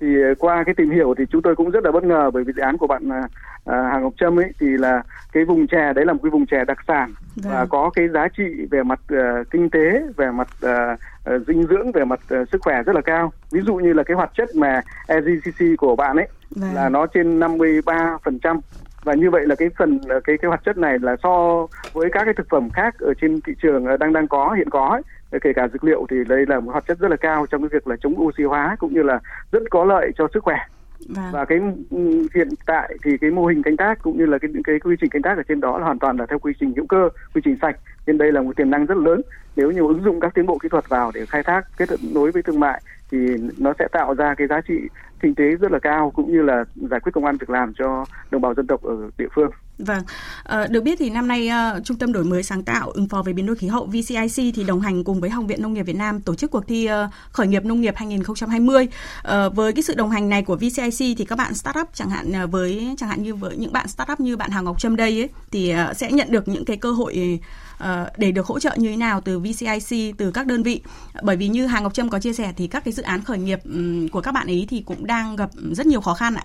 [0.00, 2.44] thì ờ, qua cái tìm hiểu thì chúng tôi cũng rất là bất ngờ bởi
[2.44, 3.22] vì dự án của bạn à,
[3.92, 5.02] Hà Ngọc Trâm ấy thì là
[5.32, 7.52] cái vùng chè đấy là một cái vùng chè đặc sản Vâng.
[7.52, 10.96] và có cái giá trị về mặt ờ, kinh tế, về mặt ờ,
[11.46, 13.32] dinh dưỡng, về mặt ờ, sức khỏe rất là cao.
[13.52, 16.74] Ví dụ như là cái hoạt chất mà EGCC của bạn ấy Vâng.
[16.74, 18.60] là nó trên 53%
[19.04, 22.24] và như vậy là cái phần cái cái hoạt chất này là so với các
[22.24, 25.02] cái thực phẩm khác ở trên thị trường đang đang có hiện có ấy,
[25.42, 27.68] kể cả dược liệu thì đây là một hoạt chất rất là cao trong cái
[27.72, 29.20] việc là chống oxy hóa cũng như là
[29.52, 30.56] rất có lợi cho sức khỏe.
[31.08, 31.24] Vâng.
[31.32, 31.58] và cái
[31.90, 34.96] ừ, hiện tại thì cái mô hình canh tác cũng như là cái cái quy
[35.00, 37.08] trình canh tác ở trên đó là hoàn toàn là theo quy trình hữu cơ
[37.34, 37.76] quy trình sạch.
[38.06, 39.20] Nên đây là một tiềm năng rất lớn.
[39.56, 42.30] Nếu như ứng dụng các tiến bộ kỹ thuật vào để khai thác kết nối
[42.30, 43.18] với thương mại thì
[43.58, 44.74] nó sẽ tạo ra cái giá trị
[45.20, 48.04] kinh tế rất là cao cũng như là giải quyết công an việc làm cho
[48.30, 50.02] đồng bào dân tộc ở địa phương Vâng,
[50.44, 53.22] à, được biết thì năm nay ờ, Trung tâm đổi mới sáng tạo ứng phó
[53.22, 55.82] với biến đổi khí hậu VCIC thì đồng hành cùng với Học viện Nông nghiệp
[55.82, 58.88] Việt Nam tổ chức cuộc thi ờ, khởi nghiệp nông nghiệp 2020.
[59.54, 62.94] Với cái sự đồng hành này của VCIC thì các bạn startup chẳng hạn với
[62.98, 65.74] chẳng hạn như với những bạn startup như bạn Hà Ngọc Trâm đây ấy, thì
[65.94, 67.40] sẽ nhận được những cái cơ hội
[68.16, 70.82] để được hỗ trợ như thế nào từ VCIC từ các đơn vị.
[71.22, 73.38] Bởi vì như Hà Ngọc Trâm có chia sẻ thì các cái dự án khởi
[73.38, 73.58] nghiệp
[74.12, 76.44] của các bạn ấy thì cũng đang gặp rất nhiều khó khăn ạ.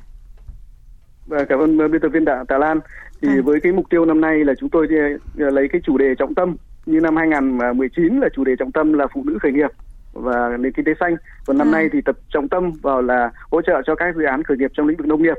[1.29, 2.79] Vâng cảm ơn biên tập viên Tạ, Tà Lan
[3.21, 3.41] thì à.
[3.43, 4.87] với cái mục tiêu năm nay là chúng tôi
[5.39, 6.55] ờ, lấy cái chủ đề trọng tâm
[6.85, 9.69] như năm 2019 là chủ đề trọng tâm là phụ nữ khởi nghiệp
[10.13, 11.71] và nền kinh tế xanh còn năm à.
[11.71, 14.71] nay thì tập trọng tâm vào là hỗ trợ cho các dự án khởi nghiệp
[14.73, 15.37] trong lĩnh vực nông nghiệp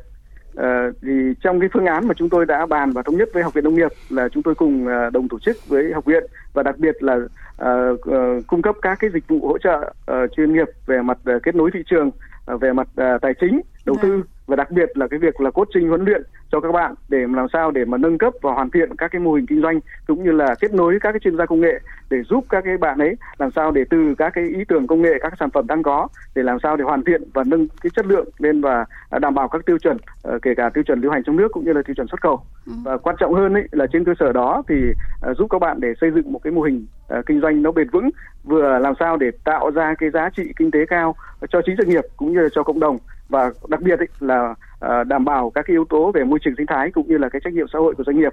[0.55, 1.11] Uh, thì
[1.43, 3.65] trong cái phương án mà chúng tôi đã bàn và thống nhất với học viện
[3.65, 6.79] nông nghiệp là chúng tôi cùng uh, đồng tổ chức với học viện và đặc
[6.79, 10.69] biệt là uh, uh, cung cấp các cái dịch vụ hỗ trợ uh, chuyên nghiệp
[10.87, 12.11] về mặt uh, kết nối thị trường
[12.55, 14.03] uh, về mặt uh, tài chính đầu à.
[14.03, 17.19] tư và đặc biệt là cái việc là coaching huấn luyện cho các bạn để
[17.19, 19.81] làm sao để mà nâng cấp và hoàn thiện các cái mô hình kinh doanh
[20.07, 22.77] cũng như là kết nối các cái chuyên gia công nghệ để giúp các cái
[22.77, 25.67] bạn ấy làm sao để từ các cái ý tưởng công nghệ các sản phẩm
[25.67, 28.85] đang có để làm sao để hoàn thiện và nâng cái chất lượng lên và
[29.21, 31.65] đảm bảo các tiêu chuẩn ờ, kể cả tiêu chuẩn lưu hành trong nước cũng
[31.65, 32.73] như là tiêu chuẩn xuất khẩu ừ.
[32.85, 34.75] và quan trọng hơn ấy là trên cơ sở đó thì
[35.21, 37.73] ờ, giúp các bạn để xây dựng một cái mô hình ờ, kinh doanh nó
[37.73, 38.11] bền vững
[38.45, 41.15] vừa làm sao để tạo ra cái giá trị kinh tế cao
[41.51, 42.99] cho chính doanh nghiệp cũng như là cho cộng đồng
[43.31, 46.55] và đặc biệt ấy là uh, đảm bảo các cái yếu tố về môi trường
[46.57, 48.33] sinh thái cũng như là cái trách nhiệm xã hội của doanh nghiệp.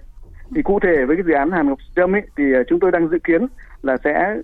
[0.56, 2.92] Thì cụ thể với cái dự án Hàn Ngọc Trâm ấy thì uh, chúng tôi
[2.92, 3.48] đang dự kiến
[3.82, 4.36] là sẽ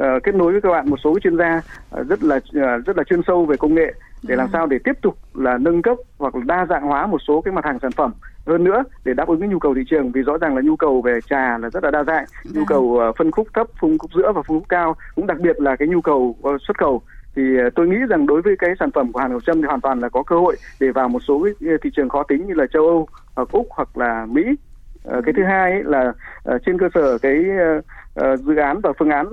[0.00, 1.62] uh, kết nối với các bạn một số chuyên gia
[2.00, 4.50] uh, rất là uh, rất là chuyên sâu về công nghệ để làm ừ.
[4.52, 7.52] sao để tiếp tục là nâng cấp hoặc là đa dạng hóa một số cái
[7.52, 8.12] mặt hàng sản phẩm.
[8.46, 10.76] Hơn nữa để đáp ứng cái nhu cầu thị trường vì rõ ràng là nhu
[10.76, 12.24] cầu về trà là rất là đa dạng
[12.54, 15.60] nhu cầu phân khúc thấp phân khúc giữa và phân khúc cao cũng đặc biệt
[15.60, 17.02] là cái nhu cầu xuất khẩu
[17.36, 19.66] thì ờ, tôi nghĩ rằng đối với cái sản phẩm của Hàn Ngọc Trâm thì
[19.66, 22.46] hoàn toàn là có cơ hội để vào một số cái thị trường khó tính
[22.46, 24.42] như là châu Âu hoặc Úc hoặc là Mỹ
[25.04, 26.12] ờ, cái thứ hai ấy là
[26.66, 27.44] trên cơ sở cái
[28.46, 29.26] dự án và phương án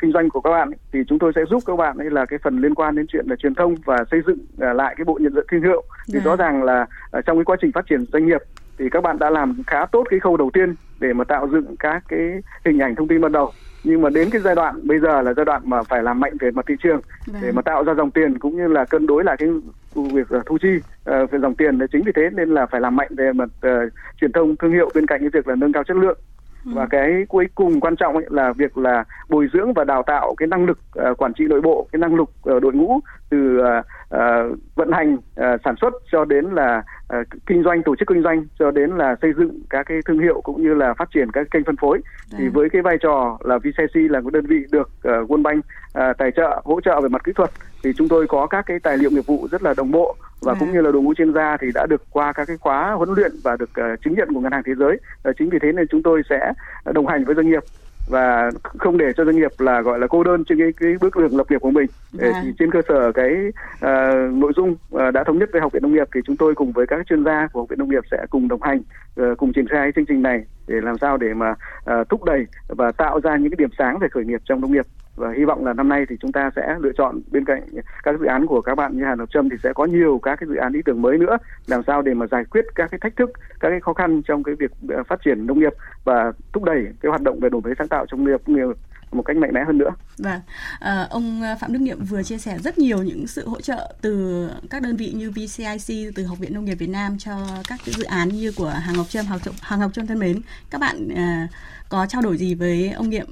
[0.00, 2.26] kinh doanh của các bạn ấy, thì chúng tôi sẽ giúp các bạn ấy là
[2.26, 5.18] cái phần liên quan đến chuyện là truyền thông và xây dựng lại cái bộ
[5.20, 6.18] nhận diện thương hiệu thì.
[6.18, 6.20] Dạ.
[6.24, 6.86] rõ ràng là
[7.26, 8.42] trong cái quá trình phát triển doanh nghiệp
[8.78, 11.76] thì các bạn đã làm khá tốt cái khâu đầu tiên để mà tạo dựng
[11.78, 12.20] các cái
[12.64, 13.52] hình ảnh thông tin ban đầu
[13.84, 16.32] nhưng mà đến cái giai đoạn bây giờ là giai đoạn mà phải làm mạnh
[16.40, 17.42] về mặt thị trường vâng.
[17.42, 19.48] để mà tạo ra dòng tiền cũng như là cân đối lại cái
[19.94, 22.96] việc uh, thu chi uh, về dòng tiền chính vì thế nên là phải làm
[22.96, 25.84] mạnh về mặt uh, truyền thông thương hiệu bên cạnh cái việc là nâng cao
[25.84, 26.18] chất lượng
[26.64, 26.88] và ừ.
[26.90, 30.46] cái cuối cùng quan trọng ấy là việc là bồi dưỡng và đào tạo cái
[30.46, 30.78] năng lực
[31.10, 34.92] uh, quản trị nội bộ cái năng lực uh, đội ngũ từ uh, uh, vận
[34.92, 38.70] hành uh, sản xuất cho đến là uh, kinh doanh tổ chức kinh doanh cho
[38.70, 41.64] đến là xây dựng các cái thương hiệu cũng như là phát triển các kênh
[41.64, 42.00] phân phối
[42.32, 42.40] Đấy.
[42.40, 45.64] thì với cái vai trò là VCC là một đơn vị được uh, World Bank
[45.98, 47.50] uh, tài trợ hỗ trợ về mặt kỹ thuật
[47.84, 50.52] thì chúng tôi có các cái tài liệu nghiệp vụ rất là đồng bộ và
[50.52, 50.56] à.
[50.60, 53.08] cũng như là đội ngũ chuyên gia thì đã được qua các cái khóa huấn
[53.16, 55.72] luyện và được uh, chứng nhận của ngân hàng thế giới uh, chính vì thế
[55.72, 56.52] nên chúng tôi sẽ
[56.84, 57.62] đồng hành với doanh nghiệp
[58.08, 61.16] và không để cho doanh nghiệp là gọi là cô đơn trên cái cái bước
[61.16, 62.40] đường lập nghiệp của mình để à.
[62.44, 63.32] thì trên cơ sở cái
[63.74, 66.54] uh, nội dung uh, đã thống nhất với học viện nông nghiệp thì chúng tôi
[66.54, 68.82] cùng với các chuyên gia của học viện nông nghiệp sẽ cùng đồng hành
[69.20, 72.46] uh, cùng triển khai chương trình này để làm sao để mà uh, thúc đẩy
[72.68, 75.44] và tạo ra những cái điểm sáng về khởi nghiệp trong nông nghiệp và hy
[75.44, 77.62] vọng là năm nay thì chúng ta sẽ lựa chọn bên cạnh
[78.02, 80.36] các dự án của các bạn như Hà Ngọc Trâm thì sẽ có nhiều các
[80.40, 82.98] cái dự án ý tưởng mới nữa làm sao để mà giải quyết các cái
[83.02, 85.72] thách thức các cái khó khăn trong cái việc ờ, phát triển nông nghiệp
[86.04, 88.76] và thúc đẩy cái hoạt động về đổi mới sáng tạo trong nông nghiệp
[89.12, 89.90] một cách mạnh mẽ hơn nữa.
[90.18, 90.40] Vâng,
[90.80, 94.48] à, ông Phạm Đức Niệm vừa chia sẻ rất nhiều những sự hỗ trợ từ
[94.70, 97.32] các đơn vị như VCIC, từ Học viện Nông nghiệp Việt Nam cho
[97.68, 99.24] các cái dự án như của Hàng Ngọc Trâm,
[99.60, 100.40] Hàng Ngọc Trâm thân mến.
[100.70, 101.48] Các bạn à,
[101.88, 103.26] có trao đổi gì với ông Niệm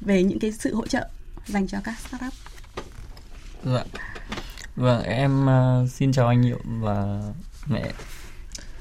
[0.00, 1.08] về những cái sự hỗ trợ
[1.48, 2.32] dành cho các startup.
[3.64, 3.84] Dạ.
[4.76, 7.22] Vâng, em uh, xin chào anh Nhiệm và
[7.66, 7.92] mẹ.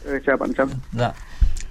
[0.04, 0.70] Ừ, chào bạn Trâm.
[0.94, 1.12] Dạ.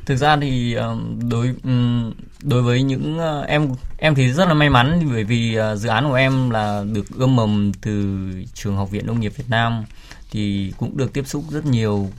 [0.07, 4.55] Thực ra thì uh, đối um, đối với những uh, em em thì rất là
[4.55, 8.19] may mắn bởi vì uh, dự án của em là được ươm mầm từ
[8.55, 9.85] trường Học viện Nông nghiệp Việt Nam
[10.31, 12.11] thì cũng được tiếp xúc rất nhiều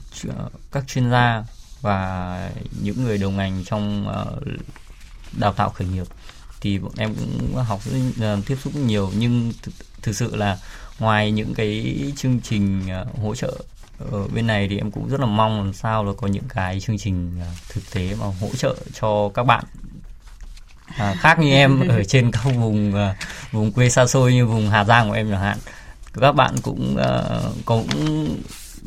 [0.72, 1.44] các chuyên gia
[1.80, 2.50] và
[2.82, 4.42] những người đầu ngành trong uh,
[5.38, 6.06] đào tạo khởi nghiệp
[6.60, 7.80] thì bọn em cũng học
[8.46, 9.10] tiếp xúc nhiều.
[9.18, 9.70] Nhưng th-
[10.02, 10.58] thực sự là
[10.98, 13.52] ngoài những cái chương trình uh, hỗ trợ
[14.10, 16.80] ở bên này thì em cũng rất là mong làm sao là có những cái
[16.80, 19.64] chương trình uh, thực tế mà hỗ trợ cho các bạn
[20.96, 23.16] à, khác như em ở trên các vùng uh,
[23.52, 25.58] vùng quê xa xôi như vùng Hà Giang của em chẳng hạn.
[26.20, 27.86] Các bạn cũng uh, cũng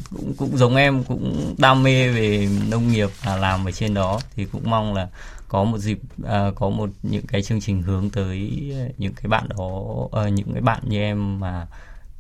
[0.10, 4.20] cũng cũng giống em cũng đam mê về nông nghiệp và làm ở trên đó.
[4.36, 5.08] Thì cũng mong là
[5.52, 9.28] có một dịp uh, có một những cái chương trình hướng tới à, những cái
[9.28, 11.68] bạn đó uh, những cái bạn như em mà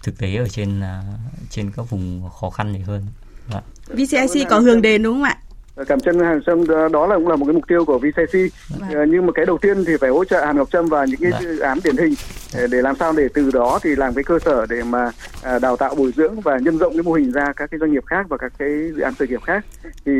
[0.03, 0.85] thực tế ở trên uh,
[1.49, 3.05] trên các vùng khó khăn này hơn.
[3.47, 3.95] Vâng dạ.
[3.95, 5.37] VCIC có hướng đến đúng không ạ?
[5.87, 8.33] Cảm chân Hàn Sâm đó là cũng là một cái mục tiêu của VCC
[8.79, 9.11] vâng.
[9.11, 11.31] nhưng mà cái đầu tiên thì phải hỗ trợ Hàn Ngọc Trâm và những cái
[11.39, 12.13] dự án điển hình
[12.71, 15.11] để làm sao để từ đó thì làm cái cơ sở để mà
[15.61, 18.05] đào tạo bồi dưỡng và nhân rộng cái mô hình ra các cái doanh nghiệp
[18.05, 19.65] khác và các cái dự án khởi nghiệp khác.
[20.05, 20.11] Thì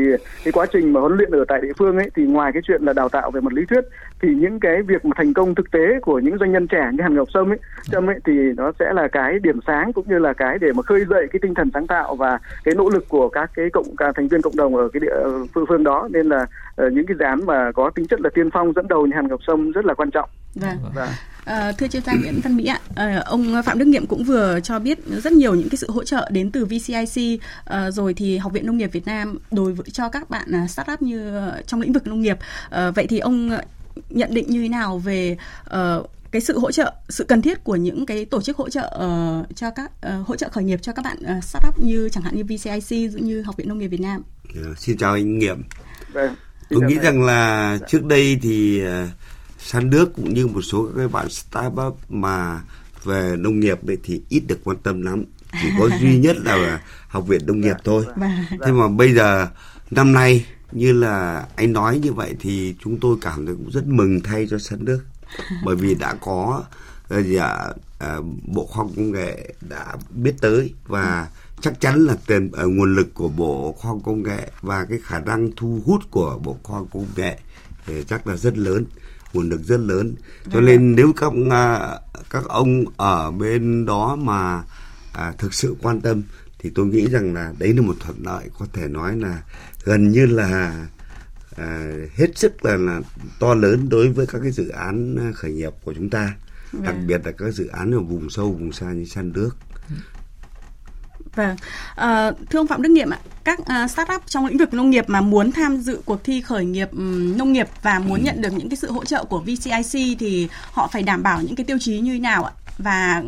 [0.44, 2.82] cái quá trình mà huấn luyện ở tại địa phương ấy thì ngoài cái chuyện
[2.82, 3.84] là đào tạo về mặt lý thuyết
[4.22, 7.02] thì những cái việc mà thành công thực tế của những doanh nhân trẻ như
[7.02, 7.58] Hàn Ngọc Sâm ấy,
[7.92, 10.82] Trâm ấy thì nó sẽ là cái điểm sáng cũng như là cái để mà
[10.82, 13.96] khơi dậy cái tinh thần sáng tạo và cái nỗ lực của các cái cộng
[13.96, 15.14] cả thành viên cộng đồng ở cái địa
[15.54, 16.46] phương phương đó nên là
[16.86, 19.12] uh, những cái dự án mà có tính chất là tiên phong dẫn đầu như
[19.14, 20.28] Hàn Ngọc Sâm rất là quan trọng.
[20.54, 21.08] Vâng.
[21.44, 24.60] À, thưa chuyên gia Nguyễn Văn Mỹ ạ, à, ông Phạm Đức Nghiệm cũng vừa
[24.60, 28.38] cho biết rất nhiều những cái sự hỗ trợ đến từ VCIC à, rồi thì
[28.38, 31.92] Học viện Nông nghiệp Việt Nam đối với cho các bạn startup như trong lĩnh
[31.92, 32.38] vực nông nghiệp.
[32.70, 33.50] À, vậy thì ông
[34.10, 35.36] nhận định như thế nào về
[35.66, 38.92] uh, cái sự hỗ trợ sự cần thiết của những cái tổ chức hỗ trợ
[38.94, 42.22] uh, cho các uh, hỗ trợ khởi nghiệp cho các bạn uh, startup như chẳng
[42.24, 44.22] hạn như VCIC như Học viện Nông nghiệp Việt Nam.
[44.54, 45.62] Yeah, xin chào anh Nghiệm.
[46.12, 46.34] Vâng.
[46.70, 49.08] Tôi nghĩ rằng là trước đây thì uh,
[49.58, 52.60] San Đức cũng như một số các bạn startup mà
[53.04, 55.24] về nông nghiệp ấy thì ít được quan tâm lắm
[55.62, 58.30] chỉ có duy nhất là học viện nông nghiệp thôi vâng.
[58.64, 59.48] thế mà bây giờ
[59.90, 63.86] năm nay như là anh nói như vậy thì chúng tôi cảm thấy cũng rất
[63.86, 65.00] mừng thay cho sân nước
[65.64, 66.64] bởi vì đã có
[67.10, 68.16] gì à,
[68.46, 71.28] bộ khoa học công nghệ đã biết tới và
[71.60, 74.98] chắc chắn là tiền ờ, nguồn lực của bộ khoa học công nghệ và cái
[75.02, 77.38] khả năng thu hút của bộ khoa học công nghệ
[77.86, 78.84] thì chắc là rất lớn
[79.32, 80.14] nguồn lực rất lớn.
[80.44, 81.32] Cho vâng nên nếu các
[82.30, 84.62] các ông ở bên đó mà
[85.12, 86.22] à, thực sự quan tâm
[86.58, 89.42] thì tôi nghĩ rằng là đấy là một thuận lợi có thể nói là
[89.84, 90.86] gần như là
[91.56, 93.00] à, hết sức là, là
[93.40, 96.34] to lớn đối với các cái dự án khởi nghiệp của chúng ta
[96.72, 96.82] vâng.
[96.82, 99.50] đặc biệt là các dự án ở vùng sâu vùng xa như săn nước
[101.34, 101.56] Vâng,
[101.96, 105.04] à, thưa ông Phạm Đức Nghiệm ạ, các uh, startup trong lĩnh vực nông nghiệp
[105.08, 108.24] mà muốn tham dự cuộc thi khởi nghiệp um, nông nghiệp và muốn ừ.
[108.24, 111.56] nhận được những cái sự hỗ trợ của VCIC thì họ phải đảm bảo những
[111.56, 112.52] cái tiêu chí như thế nào ạ?
[112.78, 113.22] Và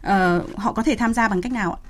[0.00, 1.80] uh, họ có thể tham gia bằng cách nào ạ?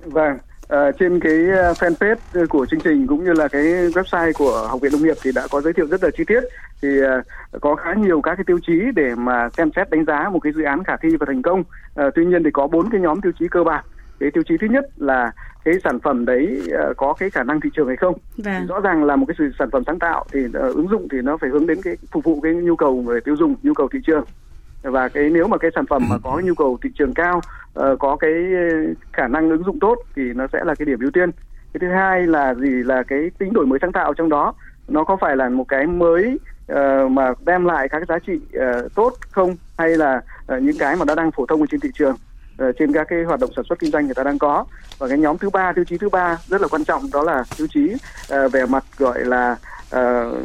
[0.00, 0.38] Vâng,
[0.72, 1.32] Uh, trên cái
[1.80, 5.30] fanpage của chương trình cũng như là cái website của Học viện Nông nghiệp thì
[5.34, 6.40] đã có giới thiệu rất là chi tiết
[6.82, 10.28] thì uh, có khá nhiều các cái tiêu chí để mà xem xét đánh giá
[10.28, 11.60] một cái dự án khả thi và thành công.
[11.60, 13.84] Uh, tuy nhiên thì có bốn cái nhóm tiêu chí cơ bản
[14.20, 15.32] cái tiêu chí thứ nhất là
[15.64, 18.66] cái sản phẩm đấy uh, có cái khả năng thị trường hay không vâng.
[18.66, 21.36] rõ ràng là một cái sản phẩm sáng tạo thì uh, ứng dụng thì nó
[21.36, 23.98] phải hướng đến cái phục vụ cái nhu cầu người tiêu dùng nhu cầu thị
[24.06, 24.24] trường
[24.82, 27.40] và cái nếu mà cái sản phẩm mà có nhu cầu thị trường cao
[27.78, 28.32] uh, có cái
[29.12, 31.30] khả năng ứng dụng tốt thì nó sẽ là cái điểm ưu tiên.
[31.72, 32.70] Cái thứ hai là gì?
[32.70, 34.54] Là cái tính đổi mới sáng tạo trong đó
[34.88, 36.38] nó có phải là một cái mới
[36.72, 39.56] uh, mà đem lại các giá trị uh, tốt không?
[39.78, 40.20] Hay là
[40.56, 42.16] uh, những cái mà đã đang phổ thông ở trên thị trường
[42.68, 44.64] uh, trên các cái hoạt động sản xuất kinh doanh người ta đang có?
[44.98, 47.44] Và cái nhóm thứ ba tiêu chí thứ ba rất là quan trọng đó là
[47.58, 49.56] tiêu chí uh, về mặt gọi là
[49.96, 50.38] uh,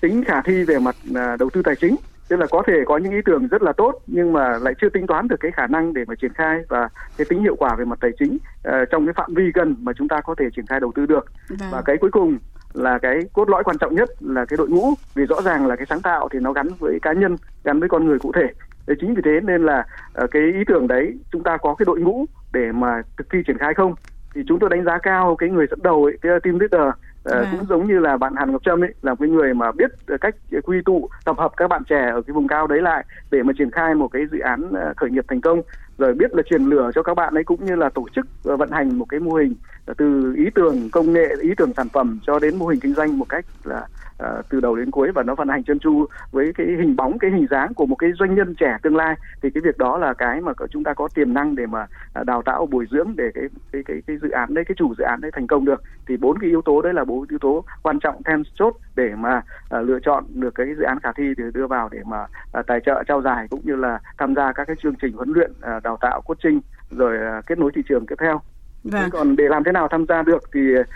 [0.00, 1.96] tính khả thi về mặt uh, đầu tư tài chính
[2.30, 4.88] tức là có thể có những ý tưởng rất là tốt nhưng mà lại chưa
[4.88, 7.74] tính toán được cái khả năng để mà triển khai và cái tính hiệu quả
[7.78, 8.34] về mặt tài chính
[8.68, 11.06] uh, trong cái phạm vi gần mà chúng ta có thể triển khai đầu tư
[11.06, 11.26] được.
[11.48, 11.68] Vâng.
[11.72, 12.38] và cái cuối cùng
[12.72, 15.76] là cái cốt lõi quan trọng nhất là cái đội ngũ vì rõ ràng là
[15.76, 18.48] cái sáng tạo thì nó gắn với cá nhân gắn với con người cụ thể.
[18.86, 19.86] Thế chính vì thế nên là
[20.24, 23.38] uh, cái ý tưởng đấy chúng ta có cái đội ngũ để mà thực thi
[23.46, 23.94] triển khai không?
[24.34, 26.94] Thì chúng tôi đánh giá cao cái người dẫn đầu ấy, cái team leader
[27.24, 27.52] à.
[27.52, 29.90] cũng giống như là bạn Hàn Ngọc Trâm ấy là cái người mà biết
[30.20, 33.42] cách quy tụ tập hợp các bạn trẻ ở cái vùng cao đấy lại để
[33.42, 35.62] mà triển khai một cái dự án khởi nghiệp thành công
[36.00, 38.56] rồi biết là truyền lửa cho các bạn ấy cũng như là tổ chức ờ,
[38.56, 39.54] vận hành một cái mô hình
[39.86, 42.94] ờ, từ ý tưởng công nghệ ý tưởng sản phẩm cho đến mô hình kinh
[42.94, 43.86] doanh một cách là
[44.22, 47.18] uh, từ đầu đến cuối và nó vận hành chân chu với cái hình bóng
[47.18, 49.14] cái hình dáng của một cái doanh nhân trẻ tương lai.
[49.42, 51.86] Thì cái việc đó là cái mà chúng ta có tiềm năng để mà
[52.26, 55.04] đào tạo bồi dưỡng để cái cái cái cái dự án đấy cái chủ dự
[55.04, 55.82] án đấy thành công được.
[56.06, 59.14] Thì bốn cái yếu tố đấy là bốn yếu tố quan trọng then chốt để
[59.18, 59.42] mà
[59.76, 62.22] uh, lựa chọn được cái dự án khả thi để đưa vào để mà
[62.58, 65.32] uh, tài trợ trao giải cũng như là tham gia các cái chương trình huấn
[65.32, 66.60] luyện uh, đào tạo coaching
[66.90, 68.40] rồi uh, kết nối thị trường tiếp theo
[68.84, 69.10] Vâng.
[69.10, 70.86] còn để làm thế nào tham gia được thì uh,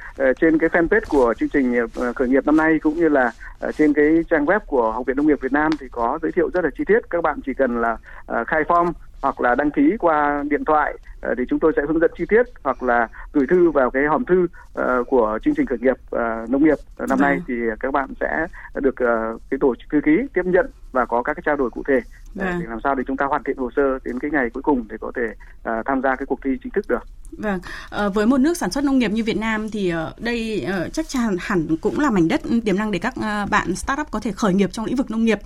[0.40, 3.32] trên cái fanpage của chương trình uh, khởi nghiệp năm nay cũng như là
[3.68, 6.32] uh, trên cái trang web của Học viện Nông nghiệp Việt Nam thì có giới
[6.32, 7.10] thiệu rất là chi tiết.
[7.10, 8.92] Các bạn chỉ cần là uh, khai form
[9.22, 12.24] hoặc là đăng ký qua điện thoại uh, thì chúng tôi sẽ hướng dẫn chi
[12.28, 15.96] tiết hoặc là gửi thư vào cái hòm thư uh, của chương trình khởi nghiệp
[16.16, 17.20] uh, nông nghiệp năm vâng.
[17.20, 21.22] nay thì các bạn sẽ được uh, cái tổ thư ký tiếp nhận và có
[21.22, 22.00] các cái trao đổi cụ thể
[22.34, 22.60] vâng.
[22.60, 24.88] để làm sao để chúng ta hoàn thiện hồ sơ đến cái ngày cuối cùng
[24.88, 27.04] để có thể uh, tham gia cái cuộc thi chính thức được.
[27.38, 30.66] Vâng, à, với một nước sản xuất nông nghiệp như Việt Nam thì uh, đây
[30.86, 33.14] uh, chắc chắn hẳn cũng là mảnh đất tiềm năng để các
[33.50, 35.38] bạn startup có thể khởi nghiệp trong lĩnh vực nông nghiệp,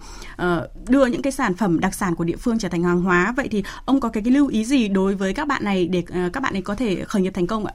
[0.42, 3.34] uh, đưa những cái sản phẩm đặc sản của địa phương trở thành hàng hóa.
[3.36, 6.02] Vậy thì ông có cái, cái lưu ý gì đối với các bạn này để
[6.32, 7.72] các bạn ấy có thể khởi nghiệp thành công ạ?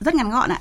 [0.00, 0.58] Rất ngắn gọn ạ.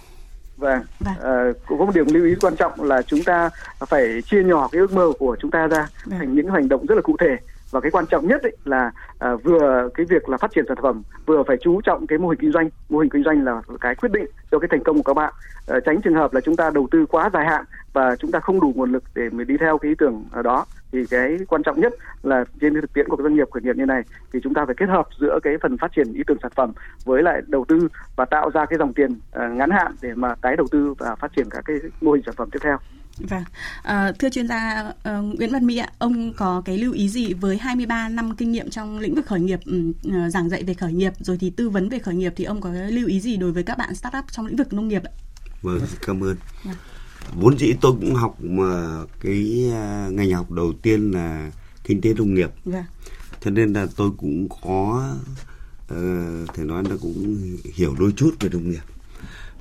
[0.58, 1.16] Vâng, vâng.
[1.24, 3.50] À, cũng có một điểm lưu ý quan trọng là chúng ta
[3.80, 6.20] phải chia nhỏ cái ước mơ của chúng ta ra vâng.
[6.20, 7.38] thành những hành động rất là cụ thể
[7.76, 10.78] và cái quan trọng nhất ấy là à, vừa cái việc là phát triển sản
[10.82, 12.70] phẩm vừa phải chú trọng cái mô hình kinh doanh.
[12.90, 15.34] Mô hình kinh doanh là cái quyết định cho cái thành công của các bạn.
[15.68, 18.40] À, tránh trường hợp là chúng ta đầu tư quá dài hạn và chúng ta
[18.40, 20.66] không đủ nguồn lực để mình đi theo cái ý tưởng đó.
[20.92, 23.86] Thì cái quan trọng nhất là trên thực tiễn của doanh nghiệp khởi nghiệp như
[23.86, 24.02] này
[24.34, 26.74] thì chúng ta phải kết hợp giữa cái phần phát triển ý tưởng sản phẩm
[27.06, 30.36] với lại đầu tư và tạo ra cái dòng tiền ờ, ngắn hạn để mà
[30.42, 32.78] tái đầu tư và phát triển các cái mô hình sản phẩm tiếp theo.
[33.20, 33.44] Vâng,
[33.84, 37.34] à, thưa chuyên gia uh, Nguyễn Văn Mỹ ạ, ông có cái lưu ý gì
[37.34, 39.60] với 23 năm kinh nghiệm trong lĩnh vực khởi nghiệp,
[40.08, 42.62] uh, giảng dạy về khởi nghiệp rồi thì tư vấn về khởi nghiệp thì ông
[42.62, 45.12] có lưu ý gì đối với các bạn startup trong lĩnh vực nông nghiệp ạ?
[45.62, 46.36] Vâng, cảm ơn.
[46.64, 46.76] Vâng
[47.34, 49.72] vốn dĩ tôi cũng học mà cái
[50.12, 51.52] ngành học đầu tiên là
[51.84, 52.50] kinh tế nông nghiệp.
[52.66, 52.86] Dạ.
[53.42, 55.10] cho nên là tôi cũng có
[55.84, 57.38] uh, thể nói là cũng
[57.74, 58.95] hiểu đôi chút về nông nghiệp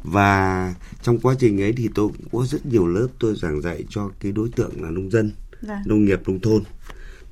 [0.04, 3.84] và trong quá trình ấy thì tôi cũng có rất nhiều lớp tôi giảng dạy
[3.88, 5.62] cho cái đối tượng là nông dân yeah.
[5.62, 5.82] Dạ.
[5.86, 6.62] nông nghiệp nông thôn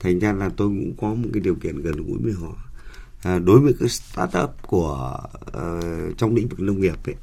[0.01, 2.57] thành ra là tôi cũng có một cái điều kiện gần gũi với họ
[3.23, 7.15] à, đối với cái startup của uh, trong lĩnh vực nông nghiệp ấy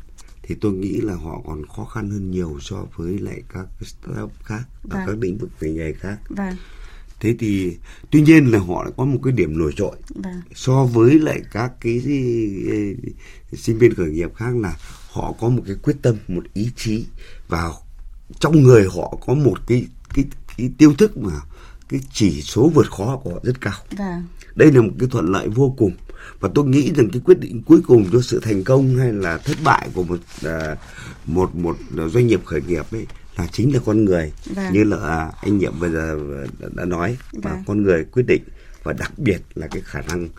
[0.50, 4.32] thì tôi nghĩ là họ còn khó khăn hơn nhiều so với lại các startup
[4.44, 5.00] khác vâng.
[5.00, 6.18] ở các lĩnh vực ngành nghề khác.
[6.30, 6.56] Vâng.
[7.20, 7.78] Thế thì
[8.12, 10.42] tuy nhiên là họ lại có một cái điểm nổi trội vâng.
[10.56, 12.96] so với lại các cái, cái,
[13.52, 14.76] cái sinh viên khởi nghiệp khác là
[15.20, 17.06] họ có một cái quyết tâm, một ý chí
[17.48, 17.72] và
[18.40, 20.26] trong người họ có một cái cái
[20.58, 21.32] cái tiêu thức mà
[21.90, 23.74] cái chỉ số vượt khó của họ rất cao.
[23.98, 24.24] Vâng.
[24.56, 25.92] Đây là một cái thuận lợi vô cùng
[26.40, 29.38] và tôi nghĩ rằng cái quyết định cuối cùng cho sự thành công hay là
[29.38, 30.78] thất bại của một uh,
[31.26, 33.06] một một doanh nghiệp khởi nghiệp ấy
[33.38, 34.74] là chính là con người vâng.
[34.74, 36.20] như là à, anh nhiệm bây giờ
[36.74, 37.42] đã nói vâng.
[37.44, 38.44] và con người quyết định
[38.84, 40.30] và đặc biệt là cái khả năng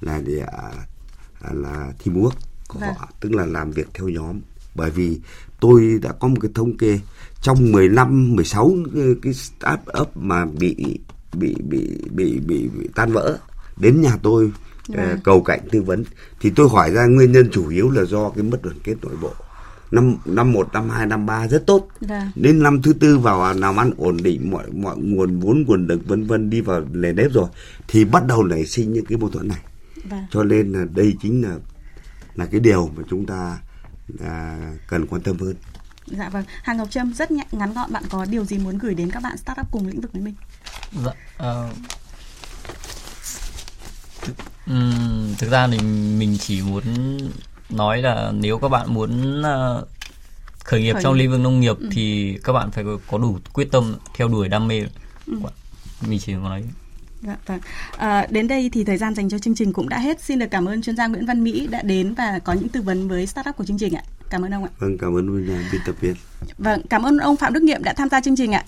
[0.00, 2.30] là để à, là teamwork
[2.74, 2.94] của vâng.
[2.98, 4.40] họ tức là làm việc theo nhóm
[4.74, 5.20] bởi vì
[5.60, 7.00] tôi đã có một cái thống kê
[7.42, 8.72] trong 15 16
[9.22, 10.98] cái start up mà bị
[11.32, 13.38] bị bị bị bị, bị tan vỡ
[13.76, 14.52] đến nhà tôi
[14.94, 15.18] à.
[15.24, 16.04] cầu cạnh tư vấn
[16.40, 19.16] thì tôi hỏi ra nguyên nhân chủ yếu là do cái mất đoàn kết nội
[19.20, 19.32] bộ
[19.90, 22.30] năm năm một năm hai năm ba rất tốt vâng.
[22.34, 26.08] đến năm thứ tư vào làm ăn ổn định mọi mọi nguồn vốn nguồn lực
[26.08, 27.48] vân vân đi vào lề nếp rồi
[27.88, 29.60] thì bắt đầu nảy sinh những cái mâu thuẫn này
[30.10, 30.24] vâng.
[30.30, 31.56] cho nên là đây chính là
[32.34, 33.58] là cái điều mà chúng ta
[34.20, 35.54] à, cần quan tâm hơn
[36.06, 39.10] Dạ vâng, Hàng Ngọc Trâm rất ngắn gọn bạn có điều gì muốn gửi đến
[39.10, 40.34] các bạn startup cùng lĩnh vực với mình?
[41.04, 41.76] Dạ, uh,
[44.70, 45.78] Uhm, thực ra thì
[46.18, 46.82] mình chỉ muốn
[47.70, 49.88] nói là nếu các bạn muốn uh,
[50.64, 51.88] khởi nghiệp khởi trong lĩnh vực nông nghiệp ừ.
[51.92, 54.82] thì các bạn phải có đủ quyết tâm theo đuổi đam mê.
[55.26, 55.34] Ừ.
[56.06, 56.64] Mình chỉ nói
[57.26, 57.60] Dạ, vâng.
[57.96, 60.20] À, đến đây thì thời gian dành cho chương trình cũng đã hết.
[60.20, 62.82] Xin được cảm ơn chuyên gia Nguyễn Văn Mỹ đã đến và có những tư
[62.82, 64.02] vấn với startup của chương trình ạ.
[64.30, 64.70] Cảm ơn ông ạ.
[64.78, 66.14] Vâng, cảm ơn biên tập viên.
[66.58, 68.64] Vâng, cảm ơn ông Phạm Đức Nghiệm đã tham gia chương trình ạ.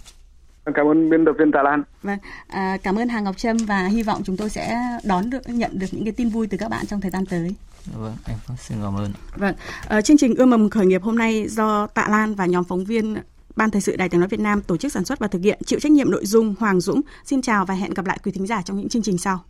[0.75, 1.83] Cảm ơn biên tập viên Tạ Lan.
[2.03, 5.49] Vâng, à, cảm ơn Hà Ngọc Trâm và hy vọng chúng tôi sẽ đón được
[5.49, 7.55] nhận được những cái tin vui từ các bạn trong thời gian tới.
[7.95, 9.13] Vâng, em xin cảm ơn.
[9.37, 9.55] Vâng,
[9.89, 12.85] à, chương trình ươm mầm khởi nghiệp hôm nay do Tạ Lan và nhóm phóng
[12.85, 13.17] viên
[13.57, 15.59] Ban Thời sự Đài Tiếng nói Việt Nam tổ chức sản xuất và thực hiện,
[15.67, 17.01] chịu trách nhiệm nội dung Hoàng Dũng.
[17.25, 19.45] Xin chào và hẹn gặp lại quý thính giả trong những chương trình sau.